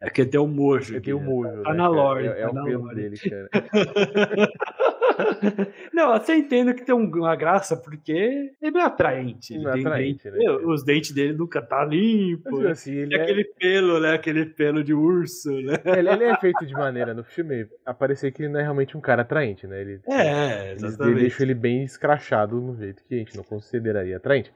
[0.00, 0.96] É que tem o mojo.
[0.96, 1.62] É tem o mojo.
[1.62, 2.26] Tá né, na lore.
[2.26, 3.50] É, é tá o pelo dele, cara.
[5.92, 9.54] Não, até entendo que tem uma graça, porque ele é atraente.
[9.54, 10.50] Ele é atraente, dente, né?
[10.64, 12.62] Os dentes dele nunca tá limpo.
[12.62, 13.22] Mas, assim, ele é...
[13.22, 14.14] aquele pelo, né?
[14.14, 15.74] Aquele pelo de urso, né?
[15.84, 19.00] Ele, ele, é feito de maneira no filme aparecer que ele não é realmente um
[19.00, 19.82] cara atraente, né?
[19.82, 21.10] Ele, é, exatamente.
[21.10, 24.50] Ele deixa ele bem escrachado no jeito que a gente não consideraria atraente.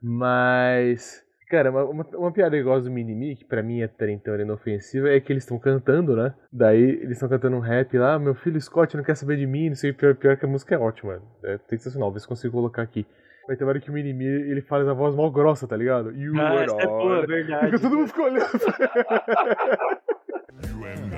[0.00, 1.23] Mas
[1.54, 5.08] Cara, uma, uma, uma, piada gosto do Minimi, que pra mim é até então inofensiva,
[5.08, 6.34] é que eles estão cantando, né?
[6.52, 9.68] Daí eles estão cantando um rap lá, meu filho Scott não quer saber de mim,
[9.68, 11.22] não sei, pior, pior que a música é ótima.
[11.44, 13.06] É sensacional, vê se consigo colocar aqui.
[13.46, 16.10] Vai ter hora que o Minimi, ele faz a voz mal grossa, tá ligado?
[16.10, 17.66] You ah, essa é boa, verdade.
[17.66, 18.50] Fica, todo mundo ficou olhando.